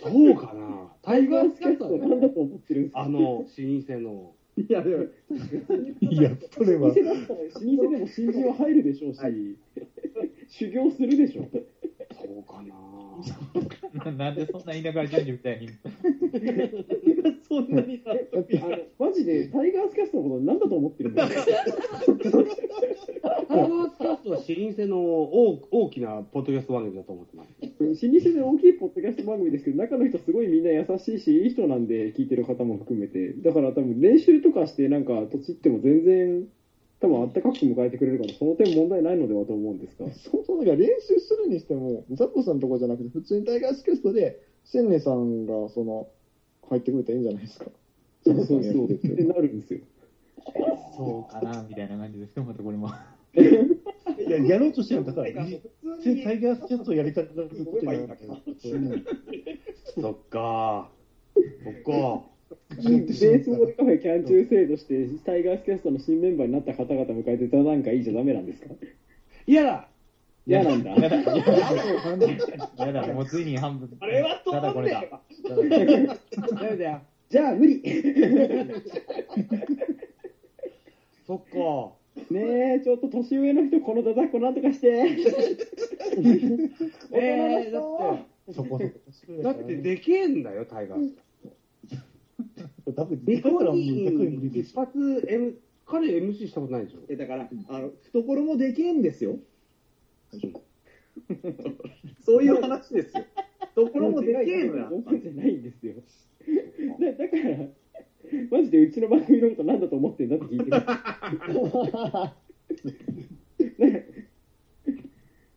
[0.02, 0.92] そうかな？
[1.02, 3.00] タイガースキャストなんだと思ってるんですか？
[3.02, 3.54] あの、老舗
[4.00, 4.32] の。
[4.56, 5.04] いや、でも、
[6.00, 9.20] いや、それは老舗だったら、老舗でも新人は入るでしょうし、
[10.48, 11.48] 修行するでしょ。
[11.52, 12.74] そうかな
[14.04, 15.68] ななんでそんな田舎順次みたいに。
[17.48, 18.14] そんなにさ、あ
[18.68, 21.28] の、マジで、タイガースキャストのことなんだと思ってるんだよ。
[21.28, 21.50] タイガー
[23.90, 27.48] スキャストは老舗の大大きなポッドキャスト番組だと思ってます。
[27.82, 33.32] 老舗で大きいポッドキャスト番組ですけど、中の人すごいみんな優しいし、いい人なんで、聞いてる方も含めて。
[33.34, 36.48] だから多分練習とかして、なんか、土地っても全然、
[37.00, 40.10] 多分あったかく迎えてくれるから、その点問題ないのではと思うんですが。
[40.12, 46.08] そもそもだから練習するにしても、ザコさんのとこじゃなくて、普通にタイガースキャストで、千年さんが、その、
[46.68, 47.66] 入ってくれたらいいんじゃないですか。
[48.24, 48.90] そうそうそう。
[48.90, 49.80] ってなるんですよ。
[50.96, 52.88] そうかな、みたいな感じですよ、またこれも。
[54.26, 58.26] いや、やろうとしてるんだから、いタイガースキャストやりたくなることじゃなくて、
[60.00, 60.90] そっか
[61.64, 62.22] そっか
[62.70, 68.68] ベースボールカフェキャン中制度して、タイガースキャストの新メンバーになった方々迎えて座談会いいじゃダメなんですか？
[69.46, 69.88] 嫌だ。
[70.46, 70.90] 嫌なんだ。
[70.90, 71.16] やだ、
[72.86, 73.88] やだ、もうついに半分。
[74.00, 75.04] あれはただこれだ。
[75.48, 75.80] ダメだ。
[76.90, 77.00] よ。
[77.30, 77.80] じゃあ無理。
[81.26, 81.92] そっか
[82.30, 84.88] ねえ、ちょっと年上の人、この座談会なんとかして。
[87.12, 87.82] えー、だっ
[88.46, 89.42] て、そこそこ。
[89.42, 91.16] だってできえんだよ、タイガース。
[92.94, 94.74] だって、でかいか一す。
[94.74, 99.38] 発、M、彼 MC したことないでしょえだから、あの、懐もでけえんですよ。
[102.24, 103.24] そういう話ですよ。
[103.74, 104.88] 懐もでけえのよ。
[105.06, 105.94] そうじゃないんですよ。
[106.98, 107.68] だだから、
[108.50, 110.72] マジでうちの番組のことなんだと思ってんだって聞いてる。
[113.78, 114.06] ね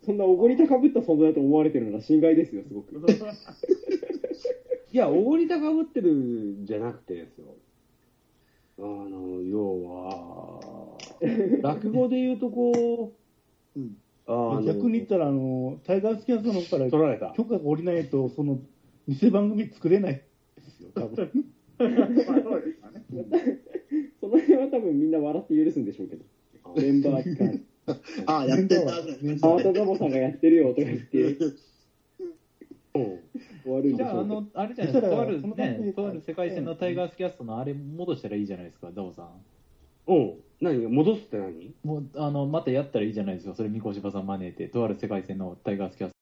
[0.06, 2.96] そんなおごり高ぶった存在だと思われてるのは心外ですよ、すごく。
[4.92, 7.56] いや、おごり高ぶってるんじゃなくてですよ。
[8.78, 10.98] あの、要は、
[11.62, 13.14] 落語で言うとこ
[13.76, 13.98] う、うん
[14.28, 17.34] あの逆に言ったら、あの、タイガースキャストの方から取られた。
[17.38, 18.60] 許可が下りないと、その、
[19.08, 20.22] 偽番組作れないで
[20.72, 21.32] すよ、多分。
[21.78, 21.90] まあ
[22.42, 23.04] そうですかね。
[24.20, 26.24] その辺は多分みんな笑って許すんでしょうけど。
[26.76, 27.62] メンバー期間。
[28.26, 31.24] ああ、やってんだ、ぐらいの川田ザボさんがやってるよとか言って
[32.96, 33.20] うん
[33.64, 34.42] 終わるんじゃあ、あでしょうけど。
[34.42, 39.30] の、あれじゃないですか、とあるね、とある世界線のタイガースキャストのあれ戻したらいいじゃないですか、ザオさん。
[40.08, 40.34] うん。
[40.62, 41.74] 何戻すって何？
[41.84, 46.15] もう、あの、またやったらいいじゃないですか、それ、三越場さん招いて、とある世界線のタイガースキャスト。